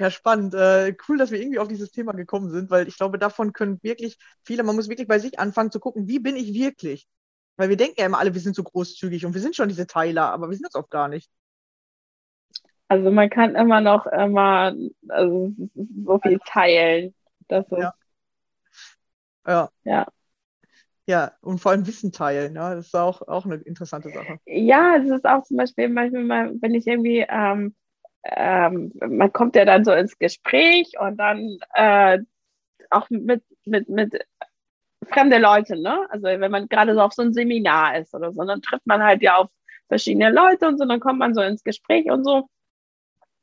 [0.00, 0.54] Ja, spannend.
[0.54, 3.78] Äh, cool, dass wir irgendwie auf dieses Thema gekommen sind, weil ich glaube, davon können
[3.82, 7.06] wirklich viele, man muss wirklich bei sich anfangen zu gucken, wie bin ich wirklich?
[7.60, 9.86] Weil wir denken ja immer alle, wir sind so großzügig und wir sind schon diese
[9.86, 11.30] Teiler, aber wir sind das oft gar nicht.
[12.88, 14.74] Also man kann immer noch immer
[15.08, 17.14] also so viel teilen.
[17.48, 17.94] Das ist, Ja.
[19.46, 19.68] Ja.
[19.84, 20.06] Ja.
[21.06, 24.38] Ja, und vor allem Wissen teilen, ja, das ist auch, auch eine interessante Sache.
[24.46, 27.74] Ja, es ist auch zum Beispiel manchmal, mal, wenn ich irgendwie, ähm,
[28.22, 32.20] ähm, man kommt ja dann so ins Gespräch und dann äh,
[32.88, 34.14] auch mit, mit, mit
[35.10, 36.06] fremde Leute, ne?
[36.10, 39.02] Also wenn man gerade so auf so ein Seminar ist oder so, dann trifft man
[39.02, 39.48] halt ja auf
[39.88, 42.48] verschiedene Leute und so, dann kommt man so ins Gespräch und so.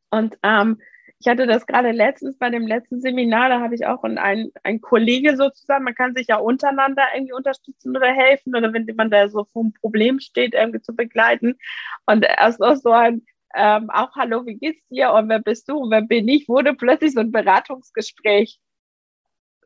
[0.09, 0.79] Und ähm,
[1.19, 4.81] ich hatte das gerade letztens bei dem letzten Seminar, da habe ich auch ein, ein
[4.81, 9.27] Kollege sozusagen, man kann sich ja untereinander irgendwie unterstützen oder helfen oder wenn jemand da
[9.27, 11.57] so vor einem Problem steht, irgendwie zu begleiten.
[12.05, 15.77] Und erst noch so ein, ähm, auch hallo, wie geht's dir und wer bist du
[15.77, 18.59] und wer bin ich, wurde plötzlich so ein Beratungsgespräch.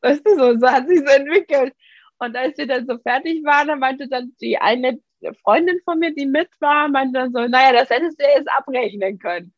[0.02, 1.74] Weißt du, so, so hat sich so entwickelt.
[2.22, 5.00] Und als wir dann so fertig waren, dann meinte dann die eine
[5.42, 9.18] Freundin von mir, die mit war, meinte dann so, naja, das hättest du jetzt abrechnen
[9.18, 9.56] können.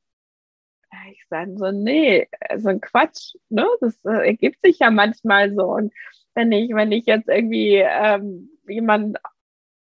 [1.11, 3.67] Ich sage so, nee, so ein Quatsch, ne?
[3.81, 5.65] Das äh, ergibt sich ja manchmal so.
[5.65, 5.91] Und
[6.35, 9.21] wenn ich, wenn ich jetzt irgendwie ähm, jemandem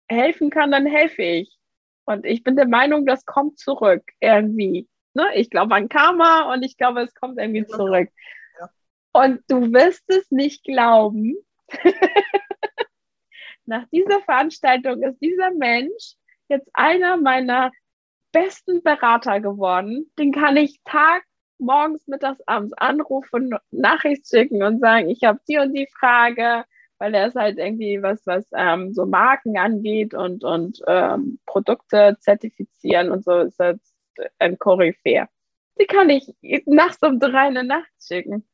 [0.07, 1.57] helfen kann, dann helfe ich.
[2.05, 4.87] Und ich bin der Meinung, das kommt zurück irgendwie.
[5.15, 5.25] Ne?
[5.33, 7.75] Ich glaube an Karma und ich glaube, es kommt irgendwie Ja.
[7.75, 8.09] zurück.
[8.59, 8.69] Ja.
[9.13, 11.37] Und du wirst es nicht glauben.
[13.67, 16.15] Nach dieser Veranstaltung ist dieser Mensch
[16.47, 17.71] jetzt einer meiner
[18.31, 20.09] besten Berater geworden.
[20.17, 21.23] Den kann ich Tag,
[21.59, 26.63] morgens, mittags, abends anrufen, Nachricht schicken und sagen, ich habe die und die Frage,
[26.97, 32.15] weil er ist halt irgendwie was, was ähm, so Marken angeht und, und ähm, Produkte
[32.21, 33.77] zertifizieren und so ist er
[34.39, 35.27] ein Koryphäe.
[35.79, 36.33] Die kann ich
[36.65, 38.47] nachts um drei in der Nacht schicken.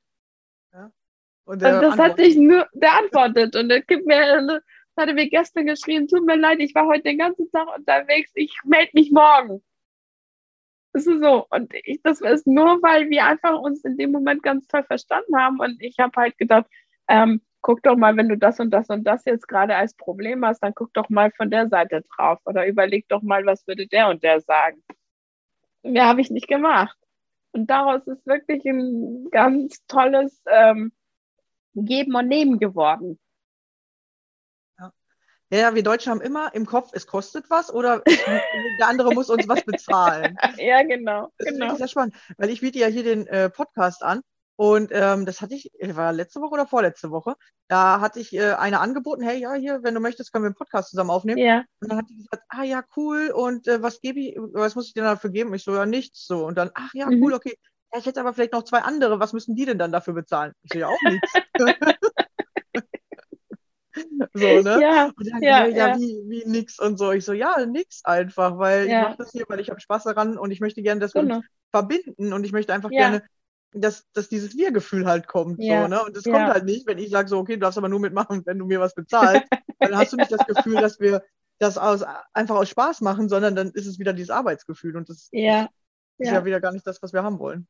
[1.46, 4.62] Und, Und der das hat antwortet- sich nur, der antwortet und der gibt mir,
[4.96, 7.68] das hat er mir gestern geschrieben, tut mir leid, ich war heute den ganzen Tag
[7.76, 9.64] unterwegs, ich melde mich morgen.
[10.94, 11.48] Das ist so.
[11.50, 15.36] Und ich, das ist nur, weil wir einfach uns in dem Moment ganz toll verstanden
[15.36, 15.60] haben.
[15.60, 16.68] Und ich habe halt gedacht,
[17.08, 20.46] ähm, guck doch mal, wenn du das und das und das jetzt gerade als Problem
[20.46, 23.88] hast, dann guck doch mal von der Seite drauf oder überleg doch mal, was würde
[23.88, 24.84] der und der sagen.
[25.82, 26.98] Mehr habe ich nicht gemacht.
[27.54, 30.92] Und daraus ist wirklich ein ganz tolles ähm,
[31.74, 33.20] Geben und Nehmen geworden.
[35.54, 38.02] Ja, wir Deutschen haben immer im Kopf, es kostet was oder
[38.80, 40.36] der andere muss uns was bezahlen.
[40.58, 41.30] ja, genau.
[41.38, 41.66] Das ist genau.
[41.66, 44.22] wirklich sehr spannend, weil ich biete ja hier den äh, Podcast an
[44.56, 47.36] und ähm, das hatte ich, äh, war letzte Woche oder vorletzte Woche,
[47.68, 50.56] da hatte ich äh, eine angeboten, hey, ja, hier, wenn du möchtest, können wir einen
[50.56, 51.38] Podcast zusammen aufnehmen.
[51.38, 54.74] Ja, Und dann hat die gesagt, ah ja, cool, und äh, was gebe ich, was
[54.74, 55.54] muss ich denn dafür geben?
[55.54, 56.46] Ich so, ja, nichts so.
[56.48, 57.22] Und dann, ach ja, Mhm.
[57.22, 57.60] cool, okay.
[57.94, 60.54] Ja, ich hätte aber vielleicht noch zwei andere, was müssen die denn dann dafür bezahlen?
[60.64, 61.32] Ich so, ja, auch nichts.
[64.34, 64.82] so, ne?
[64.82, 65.96] ja, Und dann, Ja, ja, ja, ja.
[65.96, 67.12] Wie, wie nix und so.
[67.12, 68.92] Ich so, ja, nix einfach, weil Ja.
[68.92, 71.22] ich mache das hier, weil ich habe Spaß daran und ich möchte gerne, dass wir
[71.22, 71.36] genau.
[71.36, 71.40] uns
[71.72, 73.24] verbinden und ich möchte einfach gerne,
[73.72, 75.64] dass, dass dieses Wir-Gefühl halt kommt.
[75.64, 76.04] So, ne?
[76.04, 78.44] Und das kommt halt nicht, wenn ich sage so, okay, du darfst aber nur mitmachen,
[78.46, 79.52] wenn du mir was bezahlst.
[79.82, 81.24] dann hast du nicht das Gefühl, dass wir
[81.60, 85.32] das aus, einfach aus Spaß machen, sondern dann ist es wieder dieses Arbeitsgefühl und das
[85.32, 85.70] Ja,
[86.20, 86.34] ist ja.
[86.34, 86.46] ja.
[86.46, 87.68] wieder gar nicht das, was wir haben wollen.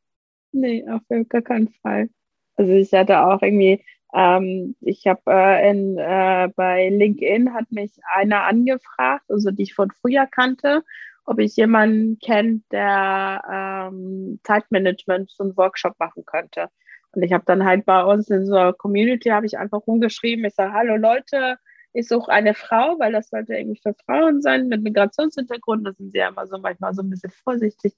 [0.52, 2.10] Nee, auf gar keinen Fall.
[2.56, 3.84] Also ich hatte auch irgendwie,
[4.14, 9.74] ähm, ich habe äh, in, äh, bei LinkedIn hat mich einer angefragt, also die ich
[9.74, 10.84] von früher kannte,
[11.26, 16.70] ob ich jemanden kenne, der ähm, Zeitmanagement so einen Workshop machen könnte.
[17.16, 20.46] Und ich habe dann halt bei uns in so einer Community habe ich einfach rumgeschrieben,
[20.46, 21.58] ich sage, hallo Leute,
[21.94, 25.88] ich suche eine Frau, weil das sollte irgendwie für Frauen sein mit Migrationshintergrund.
[25.88, 27.94] Da sind sie ja immer so manchmal so ein bisschen vorsichtig.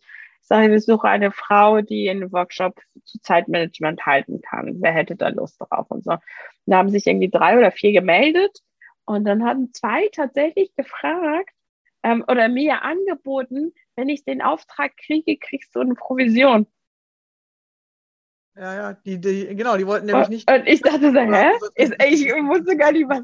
[0.46, 4.76] Ich sage, ich suche eine Frau, die einen Workshop zu Zeitmanagement halten kann.
[4.80, 6.12] Wer hätte da Lust drauf und so.
[6.12, 6.20] Und
[6.68, 8.60] da haben sich irgendwie drei oder vier gemeldet
[9.06, 11.50] und dann hatten zwei tatsächlich gefragt
[12.04, 16.68] ähm, oder mir angeboten, wenn ich den Auftrag kriege, kriegst du eine Provision.
[18.56, 20.52] Ja, ja, die, die, genau, die wollten nämlich nicht.
[20.52, 21.54] Und ich dachte so, hä?
[21.60, 21.72] Was-
[22.08, 23.24] Ich, ich wusste gar nicht, was.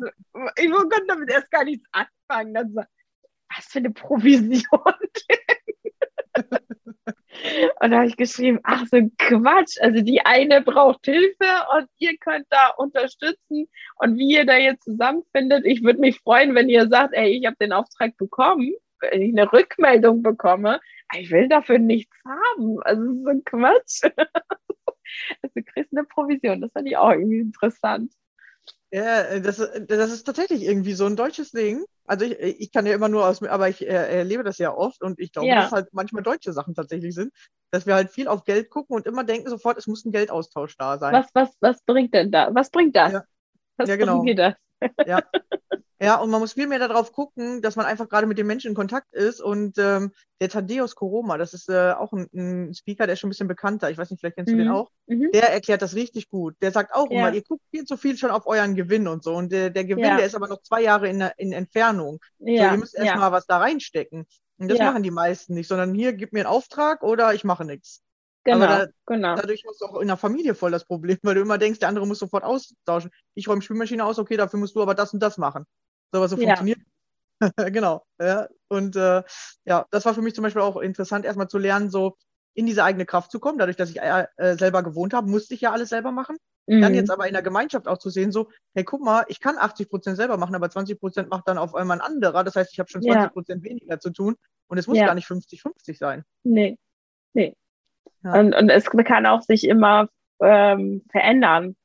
[0.58, 2.56] Ich konnte damit erst gar nichts anfangen.
[2.56, 2.82] Dann so,
[3.56, 4.66] was für eine Provision.
[6.86, 9.78] Und da habe ich geschrieben, ach so Quatsch.
[9.82, 11.46] Also die eine braucht Hilfe
[11.78, 13.68] und ihr könnt da unterstützen.
[13.98, 17.46] Und wie ihr da jetzt zusammenfindet, ich würde mich freuen, wenn ihr sagt, ey, ich
[17.46, 20.80] habe den Auftrag bekommen, wenn ich eine Rückmeldung bekomme.
[21.18, 22.82] Ich will dafür nichts haben.
[22.84, 24.04] Also so Quatsch.
[25.42, 26.62] Also du kriegst eine Provision.
[26.62, 28.14] Das fand ich auch irgendwie interessant.
[28.92, 31.84] Ja, äh, das, das ist tatsächlich irgendwie so ein deutsches Ding.
[32.06, 33.86] Also ich, ich kann ja immer nur aus, aber ich äh,
[34.20, 35.62] erlebe das ja oft und ich glaube, Ja.
[35.62, 37.32] dass halt manchmal deutsche Sachen tatsächlich sind,
[37.72, 40.76] dass wir halt viel auf Geld gucken und immer denken sofort, es muss ein Geldaustausch
[40.78, 41.14] da sein.
[41.14, 42.54] Was, was, was bringt denn da?
[42.54, 43.14] Was bringt das?
[43.14, 43.24] Ja.
[43.78, 44.18] Was Ja, genau.
[44.18, 44.56] bringt dir das?
[46.04, 48.70] Ja, und man muss viel mehr darauf gucken, dass man einfach gerade mit den Menschen
[48.70, 49.40] in Kontakt ist.
[49.40, 53.28] Und ähm, der Thaddeus Koroma, das ist äh, auch ein, ein Speaker, der ist schon
[53.28, 53.92] ein bisschen bekannter.
[53.92, 54.74] Ich weiß nicht, vielleicht kennst du den Mhm.
[54.74, 54.90] auch.
[55.06, 55.30] Mhm.
[55.32, 56.56] Der erklärt das richtig gut.
[56.64, 57.20] Der sagt auch Ja.
[57.20, 59.36] immer, ihr guckt viel zu viel schon auf euren Gewinn und so.
[59.36, 60.18] Und der, der Gewinn, Ja.
[60.18, 62.18] der ist aber noch zwei Jahre in, in Entfernung.
[62.40, 64.26] So, Ja, ihr müsst erst ja, mal was da reinstecken.
[64.58, 64.86] Und das Ja.
[64.86, 68.02] machen die meisten nicht, sondern hier, gib mir einen Auftrag oder ich mache nichts.
[68.44, 69.36] Genau, da- genau.
[69.36, 71.90] Dadurch hast du auch in der Familie voll das Problem, weil du immer denkst, der
[71.90, 73.12] andere muss sofort austauschen.
[73.36, 75.66] Ich räume Spülmaschine aus, okay, dafür musst du aber das und das machen.
[76.12, 76.44] So, aber so Ja.
[76.48, 76.80] funktioniert.
[77.74, 78.06] genau.
[78.20, 78.48] Ja.
[78.68, 79.24] Und äh,
[79.66, 82.16] ja, das war für mich zum Beispiel auch interessant, erstmal zu lernen, so
[82.54, 83.58] in diese eigene Kraft zu kommen.
[83.58, 86.38] Dadurch, dass ich äh, äh, selber gewohnt habe, musste ich ja alles selber machen.
[86.68, 86.96] Dann Mhm.
[86.96, 89.90] jetzt aber in der Gemeinschaft auch zu sehen, so, hey, guck mal, ich kann 80
[89.90, 92.44] Prozent selber machen, aber 20 Prozent macht dann auf einmal ein anderer.
[92.44, 93.14] Das heißt, ich habe schon Ja.
[93.14, 94.36] 20 Prozent weniger zu tun
[94.68, 95.08] und es muss Ja.
[95.08, 96.24] gar nicht 50-50 sein.
[96.44, 96.78] Nee,
[97.34, 97.56] nee.
[98.24, 98.40] Ja.
[98.40, 100.10] Und, und es kann auch sich immer
[100.42, 101.76] ähm, verändern.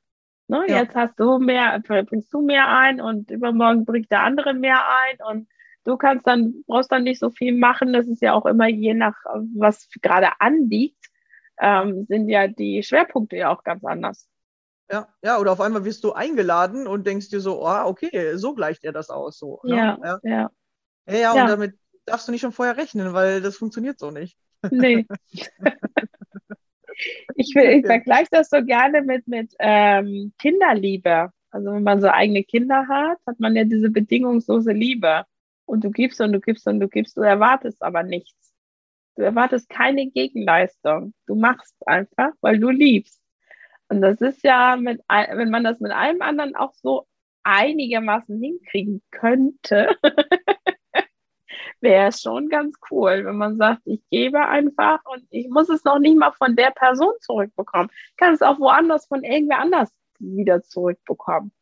[0.49, 0.65] Ne?
[0.69, 0.83] Ja.
[0.83, 5.19] Jetzt hast du mehr, bringst du mehr ein und übermorgen bringt der andere mehr ein
[5.29, 5.49] und
[5.85, 7.93] du kannst dann, brauchst dann nicht so viel machen.
[7.93, 9.15] Das ist ja auch immer je nach,
[9.55, 11.05] was gerade anliegt,
[11.59, 14.29] ähm, sind ja die Schwerpunkte ja auch ganz anders.
[14.91, 18.55] Ja, ja, oder auf einmal wirst du eingeladen und denkst dir so, ah, okay, so
[18.55, 19.39] gleicht er das aus.
[19.39, 19.77] So, ne?
[19.77, 19.99] Ja.
[20.05, 20.51] Ja, ja,
[21.35, 21.43] Ja.
[21.43, 24.39] und damit darfst du nicht schon vorher rechnen, weil das funktioniert so nicht.
[24.71, 25.07] Nee.
[27.35, 31.31] ich will, ich vergleiche das so gerne mit, mit ähm, Kinderliebe.
[31.51, 35.25] Also wenn man so eigene Kinder hat, hat man ja diese bedingungslose Liebe.
[35.65, 38.55] Und du gibst und du gibst und du gibst, du erwartest aber nichts.
[39.17, 41.15] Du erwartest keine Gegenleistung.
[41.27, 43.21] Du machst einfach, weil du liebst.
[43.89, 47.07] Und das ist ja, mit, wenn man das mit allem anderen auch so
[47.45, 49.97] einigermaßen hinkriegen könnte,
[51.87, 55.99] wäre schon ganz cool, wenn man sagt, ich gebe einfach und ich muss es noch
[55.99, 57.89] nicht mal von der Person zurückbekommen.
[58.11, 61.53] Ich kann es auch woanders von irgendwer anders wieder zurückbekommen.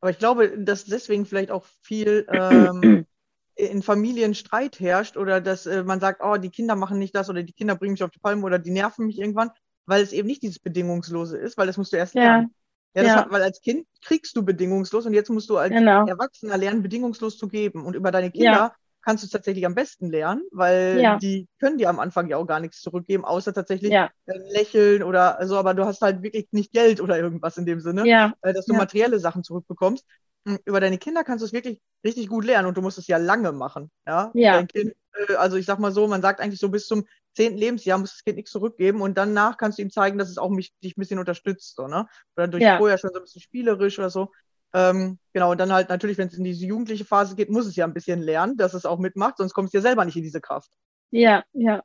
[0.00, 3.06] Aber ich glaube, dass deswegen vielleicht auch viel ähm,
[3.56, 7.30] in Familien Streit herrscht oder dass äh, man sagt, oh, die Kinder machen nicht das
[7.30, 9.50] oder die Kinder bringen mich auf die Palme oder die nerven mich irgendwann,
[9.86, 12.22] weil es eben nicht dieses Bedingungslose ist, weil das musst du erst Ja.
[12.24, 12.54] lernen.
[12.94, 13.24] Ja, das Ja.
[13.24, 16.06] Hat, weil als Kind kriegst du bedingungslos und jetzt musst du als Genau.
[16.06, 17.84] Erwachsener lernen, bedingungslos zu geben.
[17.84, 18.74] Und über deine Kinder Ja.
[19.06, 21.20] Kannst du es tatsächlich am besten lernen, weil Ja.
[21.22, 25.02] die können dir am Anfang ja auch gar nichts zurückgeben, außer tatsächlich Ja, ein Lächeln
[25.04, 28.34] oder so, aber du hast halt wirklich nicht Geld oder irgendwas in dem Sinne ja,
[28.42, 30.04] äh, dass du materielle Sachen zurückbekommst.
[30.44, 33.06] Mm, Über deine Kinder kannst du es wirklich richtig gut lernen und du musst es
[33.06, 33.90] ja lange machen.
[34.06, 34.34] Ja.
[34.34, 34.50] Ja.
[34.50, 34.92] Dein kind,
[35.28, 38.12] äh, also ich sag mal so, man sagt eigentlich so bis zum zehnten Lebensjahr muss
[38.12, 40.96] das Kind nichts zurückgeben und danach kannst du ihm zeigen, dass es auch mich, dich
[40.96, 41.76] ein bisschen unterstützt.
[41.76, 42.06] So, ne?
[42.36, 42.76] Oder durch Ja.
[42.76, 44.32] vorher schon so ein bisschen spielerisch oder so.
[44.76, 47.76] Ähm, genau, und dann halt natürlich, wenn es in diese jugendliche Phase geht, muss es
[47.76, 50.22] ja ein bisschen lernen, dass es auch mitmacht, sonst kommst du ja selber nicht in
[50.22, 50.70] diese Kraft.
[51.10, 51.82] ja, ja,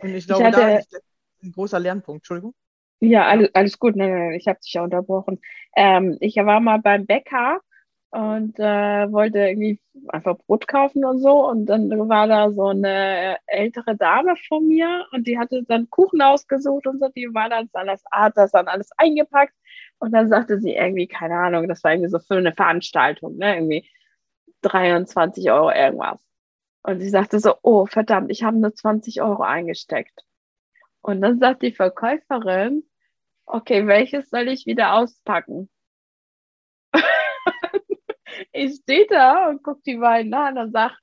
[0.00, 0.88] Und ich glaube, hatte- da ist
[1.42, 2.20] ein großer Lernpunkt.
[2.22, 2.54] Entschuldigung.
[3.00, 3.96] ja, alles, alles gut.
[3.96, 5.40] Nein, nein, nein, ich habe dich ja unterbrochen.
[5.76, 7.60] Ähm, ich war mal beim Bäcker
[8.14, 11.48] und äh, wollte irgendwie einfach Brot kaufen und so.
[11.48, 16.22] Und dann war da so eine ältere Dame von mir und die hatte dann Kuchen
[16.22, 17.08] ausgesucht und so.
[17.08, 19.54] Die war dann alles, hat das dann alles eingepackt.
[19.98, 23.56] Und dann sagte sie irgendwie, keine Ahnung, das war irgendwie so für eine Veranstaltung, ne?
[23.56, 23.88] Irgendwie
[24.62, 26.20] 23 Euro irgendwas.
[26.82, 30.24] Und sie sagte so, oh verdammt, ich habe nur 20 Euro eingesteckt.
[31.02, 32.84] Und dann sagt die Verkäuferin,
[33.46, 35.68] okay, welches soll ich wieder auspacken?
[38.52, 40.94] Ich stehe da und gucke die beiden an und sage,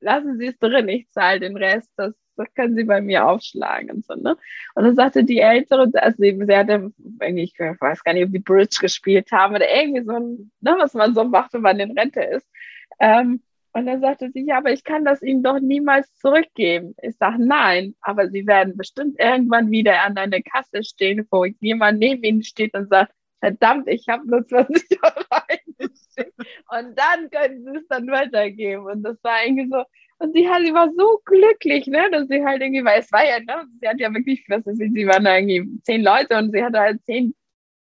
[0.00, 3.90] lassen Sie es drin, ich zahle den Rest, das, das können Sie bei mir aufschlagen
[3.90, 4.36] und so, ne?
[4.74, 8.38] Und dann sagte die Ältere, also sie, sie hatte ich weiß gar nicht, ob die
[8.38, 11.98] Bridge gespielt haben oder irgendwie so ein, ne, was man so macht, wenn man in
[11.98, 12.46] Rente ist.
[13.00, 16.94] Ähm, und dann sagte sie, ja, aber ich kann das Ihnen doch niemals zurückgeben.
[17.02, 21.98] Ich sage, nein, aber Sie werden bestimmt irgendwann wieder an einer Kasse stehen, wo jemand
[21.98, 26.34] neben Ihnen steht und sagt, verdammt, ich habe nur 20 Euro eingesteckt.
[26.38, 28.84] Und dann können Sie es dann weitergeben.
[28.84, 29.84] Und das war irgendwie so,
[30.20, 33.24] und sie, hat, sie war so glücklich, ne, dass sie halt irgendwie, weil es war
[33.24, 36.50] ja, ne, sie hat ja wirklich, was ist, sie waren da irgendwie zehn Leute und
[36.50, 37.34] sie hatte halt zehn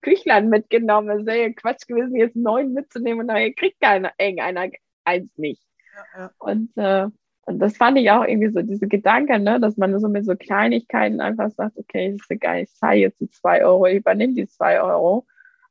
[0.03, 1.21] Küchlein mitgenommen.
[1.21, 4.71] Es wäre ja Quatsch gewesen, jetzt neun mitzunehmen und nachher kriegt keiner, irgendeiner
[5.05, 5.63] eins nicht.
[5.95, 6.31] Ja, ja.
[6.39, 7.07] Und, äh,
[7.47, 10.37] und das fand ich auch irgendwie so, diese Gedanken, ne, dass man so mit so
[10.37, 14.47] Kleinigkeiten einfach sagt, okay, ist egal, ich zahle jetzt die zwei Euro, ich übernehme die
[14.47, 15.27] zwei Euro.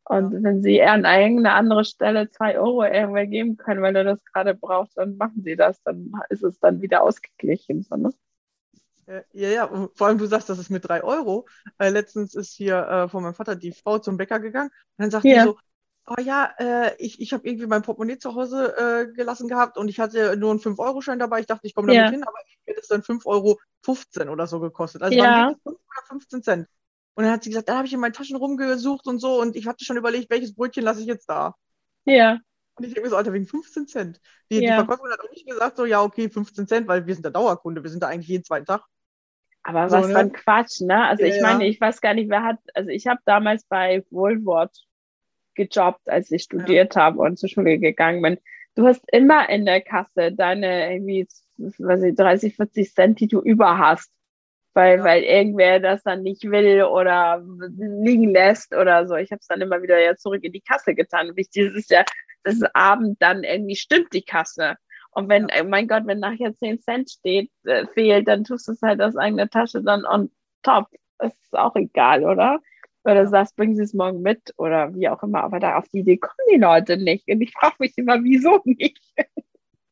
[0.10, 4.24] Und wenn sie an irgendeine andere Stelle zwei Euro irgendwer geben können, weil er das
[4.26, 7.84] gerade braucht, dann machen sie das, dann ist es dann wieder ausgeglichen.
[7.84, 8.12] So, ne?
[9.06, 11.48] Äh, Ja, ja, und vor allem du sagst, das ist mit drei Euro.
[11.78, 15.12] Äh, letztens ist hier äh, von meinem Vater die Frau zum Bäcker gegangen und dann
[15.12, 15.36] sagt Ja.
[15.36, 15.58] die so,
[16.08, 19.88] oh ja, äh, ich, ich habe irgendwie mein Portemonnaie zu Hause äh, gelassen gehabt und
[19.90, 21.42] ich hatte nur einen 5-Euro-Schein dabei.
[21.42, 22.10] Ich dachte, ich komme damit Ja.
[22.10, 25.02] hin, aber ich hätte es dann 5,15 Euro oder so gekostet.
[25.04, 25.20] Also Ja.
[25.20, 26.68] waren wirklich 5 oder 15 Cent.
[27.20, 29.58] Und dann hat sie gesagt, dann habe ich in meinen Taschen rumgesucht und so und
[29.58, 31.56] ich hatte schon überlegt, welches Brötchen lasse ich jetzt da.
[32.06, 32.42] Ja,
[32.76, 34.22] Und ich denke mir so, Alter, wegen 15 Cent.
[34.52, 34.74] Die, die Ja.
[34.74, 37.84] Verkäuferin hat auch nicht gesagt, so, ja, okay, 15 Cent, weil wir sind der Dauerkunde,
[37.84, 38.84] wir sind da eigentlich jeden zweiten Tag.
[39.64, 40.16] aber So, was ne?
[40.16, 41.06] für ein Quatsch, ne?
[41.08, 41.40] Also Ja, ich ja.
[41.40, 44.86] meine, ich weiß gar nicht, wer hat, also ich habe damals bei Woolworth
[45.56, 48.40] gejobbt, als ich studiert habe und zur Schule gegangen bin.
[48.76, 51.28] Du hast immer in der Kasse deine irgendwie,
[51.80, 54.12] was ich, 30, 40 Cent, die du über hast.
[54.76, 55.04] Weil, Ja.
[55.04, 57.44] weil irgendwer das dann nicht will oder
[57.78, 59.16] liegen lässt oder so.
[59.16, 61.36] Ich habe es dann immer wieder ja zurück in die Kasse getan.
[61.36, 62.06] Wichtig ist ja,
[62.44, 64.76] dass Abend dann irgendwie stimmt die Kasse.
[65.12, 68.74] Und wenn, äh, mein Gott, wenn nachher 10 Cent steht, äh, fehlt, dann tust du
[68.74, 70.32] es halt aus eigener Tasche dann on
[70.64, 70.88] top.
[71.18, 72.60] Das ist auch egal, oder?
[73.04, 73.28] Oder Ja.
[73.28, 75.44] sagst, bringen sie es morgen mit oder wie auch immer.
[75.44, 77.28] Aber da auf die Idee kommen die Leute nicht.
[77.28, 79.00] Und ich frage mich immer, wieso nicht?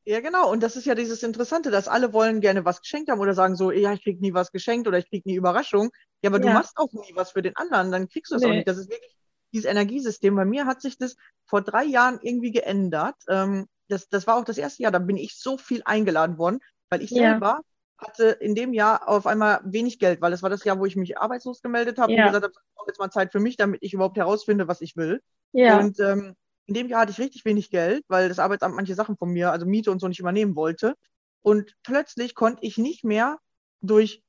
[0.08, 0.50] Ja, genau.
[0.50, 3.58] Und das ist ja dieses Interessante, dass alle wollen gerne was geschenkt haben oder sagen
[3.58, 5.90] so, ja, ich krieg nie was geschenkt oder ich krieg nie Überraschung.
[6.22, 6.54] Ja, aber du Ja.
[6.54, 8.56] machst auch nie was für den anderen, dann kriegst du es auch Nee.
[8.60, 8.70] nicht.
[8.70, 9.14] Das ist wirklich
[9.52, 10.34] dieses Energiesystem.
[10.34, 13.16] Bei mir hat sich das vor drei Jahren irgendwie geändert.
[13.28, 16.60] Ähm, das, das war auch das erste Jahr, da bin ich so viel eingeladen worden,
[16.90, 17.32] weil ich Ja.
[17.32, 17.60] selber
[17.98, 20.96] hatte in dem Jahr auf einmal wenig Geld, weil das war das Jahr, wo ich
[20.96, 22.20] mich arbeitslos gemeldet habe Ja.
[22.20, 24.80] und gesagt habe, ich brauche jetzt mal Zeit für mich, damit ich überhaupt herausfinde, was
[24.80, 25.22] ich will.
[25.52, 26.36] Ja, Und ähm,
[26.68, 29.52] in dem Jahr hatte ich richtig wenig Geld, weil das Arbeitsamt manche Sachen von mir,
[29.52, 30.96] also Miete und so, nicht übernehmen wollte.
[31.42, 33.38] Und plötzlich konnte ich nicht mehr
[33.82, 34.22] durch,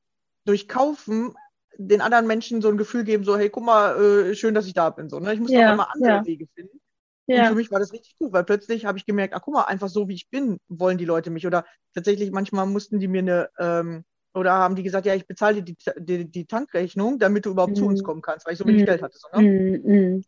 [0.44, 1.34] durch Kaufen
[1.76, 4.74] den anderen Menschen so ein Gefühl geben, so, hey, guck mal, äh, schön, dass ich
[4.74, 5.08] da bin.
[5.08, 5.32] So, ne?
[5.34, 6.24] Ich musste Ja, immer andere ja.
[6.24, 6.80] Wege finden.
[7.32, 9.54] Und ja, für mich war das richtig gut, weil plötzlich habe ich gemerkt, ach guck
[9.54, 11.46] mal, einfach so wie ich bin, wollen die Leute mich.
[11.46, 11.64] Oder
[11.94, 15.74] tatsächlich manchmal mussten die mir eine, ähm, oder haben die gesagt, ja, ich bezahle dir
[15.74, 18.02] die, die, die Tankrechnung, damit du überhaupt zu uns Mhm.
[18.02, 18.84] kommen kannst, weil ich so wenig Mhm.
[18.84, 19.18] Geld hatte.
[19.18, 19.42] So, ne?
[19.42, 20.24] mm, mm.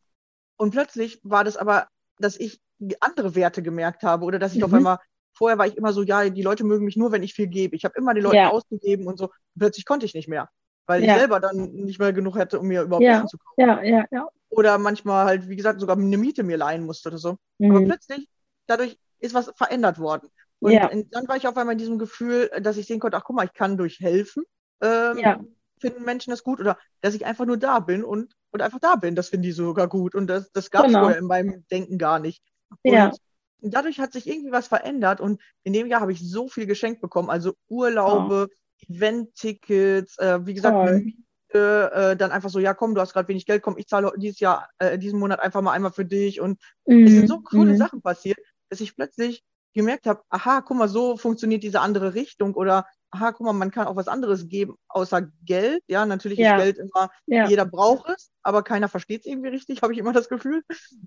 [0.57, 1.89] Und plötzlich war das aber,
[2.21, 2.61] dass ich
[3.01, 4.77] andere Werte gemerkt habe oder dass ich auf Mhm.
[4.79, 4.99] einmal
[5.33, 7.77] vorher war ich immer so, ja, die Leute mögen mich nur, wenn ich viel gebe.
[7.77, 8.51] Ich habe immer den Leuten Ja.
[8.51, 9.31] ausgegeben und so.
[9.59, 10.49] Plötzlich konnte ich nicht mehr,
[10.87, 11.15] weil Ja.
[11.15, 13.27] ich selber dann nicht mehr genug hätte, um mir überhaupt Ja.
[13.27, 13.61] Zu kaufen.
[13.61, 14.29] Ja, ja, ja.
[14.51, 17.37] Oder manchmal halt, wie gesagt, sogar eine Miete mir leihen musste oder so.
[17.61, 17.87] Aber Mhm.
[17.87, 18.29] plötzlich,
[18.67, 20.29] dadurch ist was verändert worden.
[20.59, 20.89] Und Ja.
[20.89, 23.47] dann war ich auf einmal in diesem Gefühl, dass ich sehen konnte, ach guck mal,
[23.47, 24.43] ich kann durch helfen,
[24.83, 25.41] ähm, Ja.
[25.81, 28.97] Finden Menschen das gut oder dass ich einfach nur da bin und, und einfach da
[28.97, 30.15] bin, das finden die sogar gut.
[30.15, 30.99] Und das, das gab es Genau.
[30.99, 32.43] vorher in meinem Denken gar nicht.
[32.85, 33.17] Und Ja.
[33.61, 37.01] dadurch hat sich irgendwie was verändert und in dem Jahr habe ich so viel geschenkt
[37.01, 38.49] bekommen, also Urlaube,
[38.89, 43.47] Event-Tickets, äh, wie gesagt, Miete, äh, dann einfach so, ja komm, du hast gerade wenig
[43.47, 46.61] Geld, komm, ich zahle dieses Jahr, äh, diesen Monat einfach mal einmal für dich und
[47.03, 47.77] es sind so coole Mhm.
[47.77, 49.43] Sachen passiert, dass ich plötzlich
[49.75, 53.71] gemerkt habe, aha, guck mal, so funktioniert diese andere Richtung oder aha, guck mal, man
[53.71, 55.83] kann auch was anderes geben, außer Geld.
[55.89, 56.57] Ja, natürlich Ja.
[56.57, 57.49] ist Geld immer, Ja.
[57.49, 60.63] jeder braucht es, aber keiner versteht es irgendwie richtig, habe ich immer das Gefühl.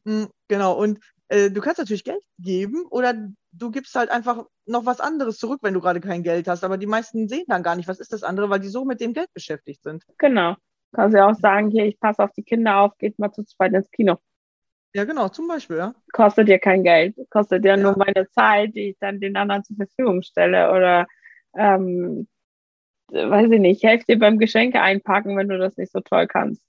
[0.05, 0.99] Mm, Genau, und
[1.29, 3.13] äh, du kannst natürlich Geld geben oder
[3.51, 6.63] du gibst halt einfach noch was anderes zurück, wenn du gerade kein Geld hast.
[6.63, 8.99] Aber die meisten sehen dann gar nicht, was ist das andere, weil die so mit
[9.01, 10.03] dem Geld beschäftigt sind.
[10.17, 10.55] Genau.
[10.93, 13.73] Kannst ja auch sagen, hier, ich passe auf die Kinder auf, geht mal zu zweit
[13.73, 14.17] ins Kino.
[14.93, 15.95] Ja, genau, zum Beispiel, ja.
[16.11, 17.77] Kostet dir kein Geld, kostet dir Ja.
[17.77, 20.71] nur meine Zeit, die ich dann den anderen zur Verfügung stelle.
[20.71, 21.07] Oder
[21.55, 22.27] ähm,
[23.11, 26.63] weiß ich nicht, helf dir beim Geschenke einpacken, wenn du das nicht so toll kannst.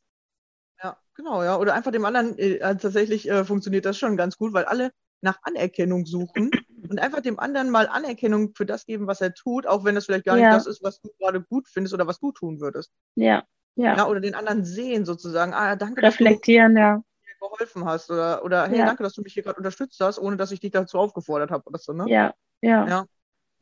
[0.83, 1.59] Ja, genau, ja.
[1.59, 4.91] Oder einfach dem anderen, äh, äh, tatsächlich äh, funktioniert das schon ganz gut, weil alle
[5.23, 6.51] nach Anerkennung suchen
[6.91, 10.07] und einfach dem anderen mal Anerkennung für das geben, was er tut, auch wenn das
[10.07, 10.43] vielleicht gar Ja.
[10.51, 12.91] nicht das ist, was du gerade gut findest oder was du tun würdest.
[13.15, 13.45] Ja,
[13.77, 13.97] ja.
[13.97, 15.55] Ja, oder den anderen sehen sozusagen.
[15.55, 16.97] Ah, danke, dass du Reflektieren, ja.
[16.97, 18.11] mir geholfen hast.
[18.11, 18.87] Oder, oder hey, Ja.
[18.87, 21.65] danke, dass du mich hier gerade unterstützt hast, ohne dass ich dich dazu aufgefordert habe
[21.67, 22.07] oder so, ne?
[22.09, 22.87] Ja, ja.
[22.87, 23.07] Ja.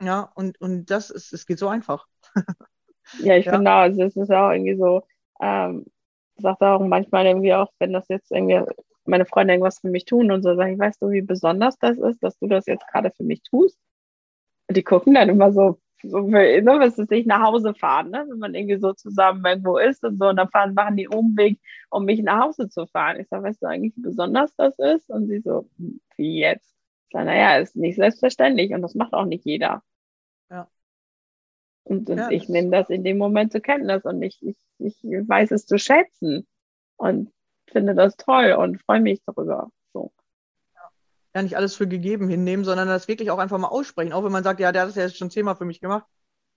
[0.02, 2.06] Ja, und, und das ist, es geht so einfach.
[3.12, 3.52] Ja, ich Ja.
[3.54, 5.02] finde auch, also es ist auch irgendwie so,
[5.40, 5.84] ähm,
[6.36, 8.60] sagt auch manchmal irgendwie auch, wenn das jetzt irgendwie
[9.04, 11.98] meine Freunde irgendwas für mich tun und so, sage ich, weißt du, wie besonders das
[11.98, 13.78] ist, dass du das jetzt gerade für mich tust?
[14.68, 18.26] Und die gucken dann immer so, so ne, was ist nicht nach Hause fahren, ne?
[18.30, 21.60] wenn man irgendwie so zusammen irgendwo ist und so, und dann fahren, machen die Umweg,
[21.90, 23.20] um mich nach Hause zu fahren.
[23.20, 25.10] Ich sage, weißt du eigentlich, wie besonders das ist?
[25.10, 26.74] Und sie so, "Hm, wie jetzt?
[27.08, 29.82] Ich sage, naja, ist nicht selbstverständlich und das macht auch nicht jeder.
[31.84, 31.96] Ja.
[31.96, 35.02] Und, und Ja, ich nehme das in dem Moment zur Kenntnis und ich, ich, ich
[35.02, 36.46] weiß es zu schätzen
[36.96, 37.32] und
[37.70, 39.70] finde das toll und freue mich darüber.
[39.92, 40.12] So.
[41.34, 44.12] Ja, nicht alles für gegeben hinnehmen, sondern das wirklich auch einfach mal aussprechen.
[44.12, 46.06] Auch wenn man sagt, ja, der hat das ja jetzt schon zehnmal für mich gemacht.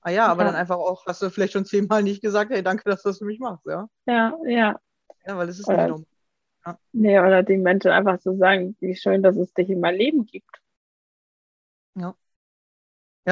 [0.01, 0.47] Ah ja, aber Ja.
[0.49, 3.17] dann einfach auch, hast du vielleicht schon zehnmal nicht gesagt, hey, danke, dass du das
[3.17, 3.87] für mich machst, ja.
[4.05, 4.79] Ja, ja.
[5.25, 5.89] Ja, weil es ist Oder- nicht
[6.65, 6.77] normal.
[6.93, 10.25] Nee, oder den Menschen einfach zu sagen, wie schön, dass es dich in meinem Leben
[10.25, 10.61] gibt.
[11.95, 12.15] Ja,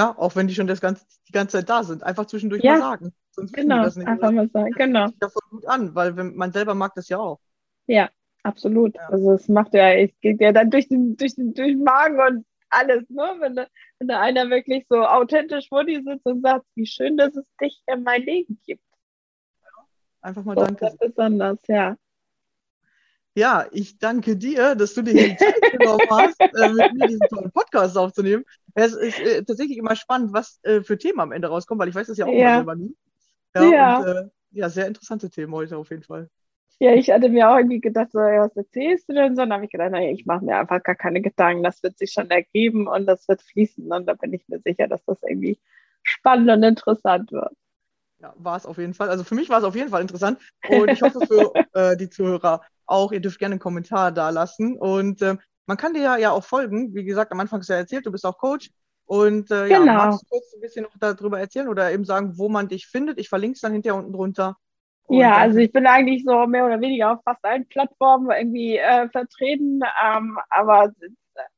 [0.02, 2.04] auch wenn die schon das ganze, die ganze Zeit da sind.
[2.04, 2.74] Einfach zwischendurch Ja.
[2.74, 3.14] mal sagen.
[3.32, 4.08] Sonst Genau, das nicht.
[4.08, 5.06] einfach mal sagen, genau.
[5.06, 7.40] das ja voll gut an, weil wenn, man selber mag das ja auch.
[7.88, 8.10] Ja,
[8.44, 8.96] absolut.
[8.96, 9.08] Ja.
[9.10, 12.20] Also es macht ja, es geht ja dann durch den, durch den, durch den Magen
[12.20, 13.36] und alles, ne?
[13.40, 13.68] Wenn da,
[14.00, 17.46] wenn da einer wirklich so authentisch vor dir sitzt und sagt, wie schön, dass es
[17.62, 18.84] dich in mein Leben gibt.
[20.22, 20.88] Einfach mal Das danke.
[20.88, 21.98] ist besonders, ja.
[23.36, 27.28] Ja, ich danke dir, dass du dir die Zeit genommen hast, äh, mit mir diesen
[27.28, 28.44] tollen Podcast aufzunehmen.
[28.76, 31.96] Es ist äh, tatsächlich immer spannend, was äh, für Themen am Ende rauskommen, weil ich
[31.96, 32.52] weiß das ja auch Ja.
[32.52, 32.96] selber nie.
[33.56, 33.72] Ja, Ja.
[33.72, 36.30] Und, äh, ja, sehr interessante Themen heute auf jeden Fall.
[36.80, 39.42] Ja, ich hatte mir auch irgendwie gedacht, so, was erzählst du denn so?
[39.44, 42.12] Dann habe ich gedacht, naja, ich mache mir einfach gar keine Gedanken, das wird sich
[42.12, 43.92] schon ergeben und das wird fließen.
[43.92, 45.60] Und da bin ich mir sicher, dass das irgendwie
[46.04, 47.54] spannend und interessant wird.
[48.20, 49.10] Ja, war es auf jeden Fall.
[49.10, 50.40] Also für mich war es auf jeden Fall interessant.
[50.66, 53.12] Und ich hoffe für äh, die Zuhörer auch.
[53.12, 54.78] Ihr dürft gerne einen Kommentar da lassen.
[54.78, 56.94] Und ähm, man kann dir ja, ja auch folgen.
[56.94, 58.70] Wie gesagt, am Anfang hast du ja erzählt, du bist auch Coach.
[59.06, 59.94] Und äh, ja, Genau.
[59.94, 63.20] magst du kurz ein bisschen noch darüber erzählen oder eben sagen, wo man dich findet?
[63.20, 64.58] Ich verlinke es dann hinterher unten drunter.
[65.06, 68.78] Und Ja, also ich bin eigentlich so mehr oder weniger auf fast allen Plattformen irgendwie
[68.78, 69.82] äh, vertreten.
[70.04, 70.92] Ähm, aber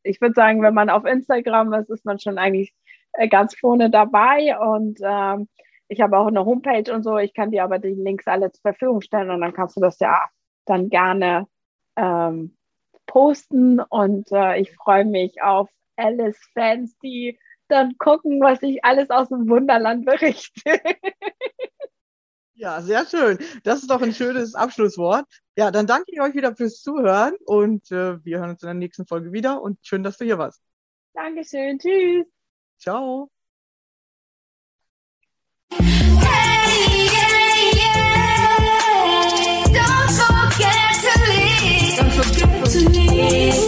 [0.04, 2.74] ich würde sagen, wenn man auf Instagram ist, ist man schon eigentlich
[3.14, 4.58] äh, ganz vorne dabei.
[4.58, 5.48] Und ähm,
[5.88, 7.18] ich habe auch eine Homepage und so.
[7.20, 10.00] Ich kann dir aber die Links alle zur Verfügung stellen und dann kannst du das
[10.00, 10.18] ja
[10.66, 11.48] dann gerne
[11.96, 12.58] ähm,
[13.06, 13.80] posten.
[13.80, 19.50] Und äh, ich freue mich auf Alice-Fans, die dann gucken, was ich alles aus dem
[19.50, 20.80] Wunderland berichte.
[22.58, 23.38] Ja, sehr schön.
[23.64, 25.26] Das ist doch ein schönes Abschlusswort.
[25.58, 28.74] Ja, dann danke ich euch wieder fürs Zuhören und äh, wir hören uns in der
[28.76, 30.62] nächsten Folge wieder und schön, dass du hier warst.
[31.14, 31.80] Dankeschön.
[31.80, 32.26] Tschüss.
[32.80, 33.35] Ciao.
[43.30, 43.65] Peace.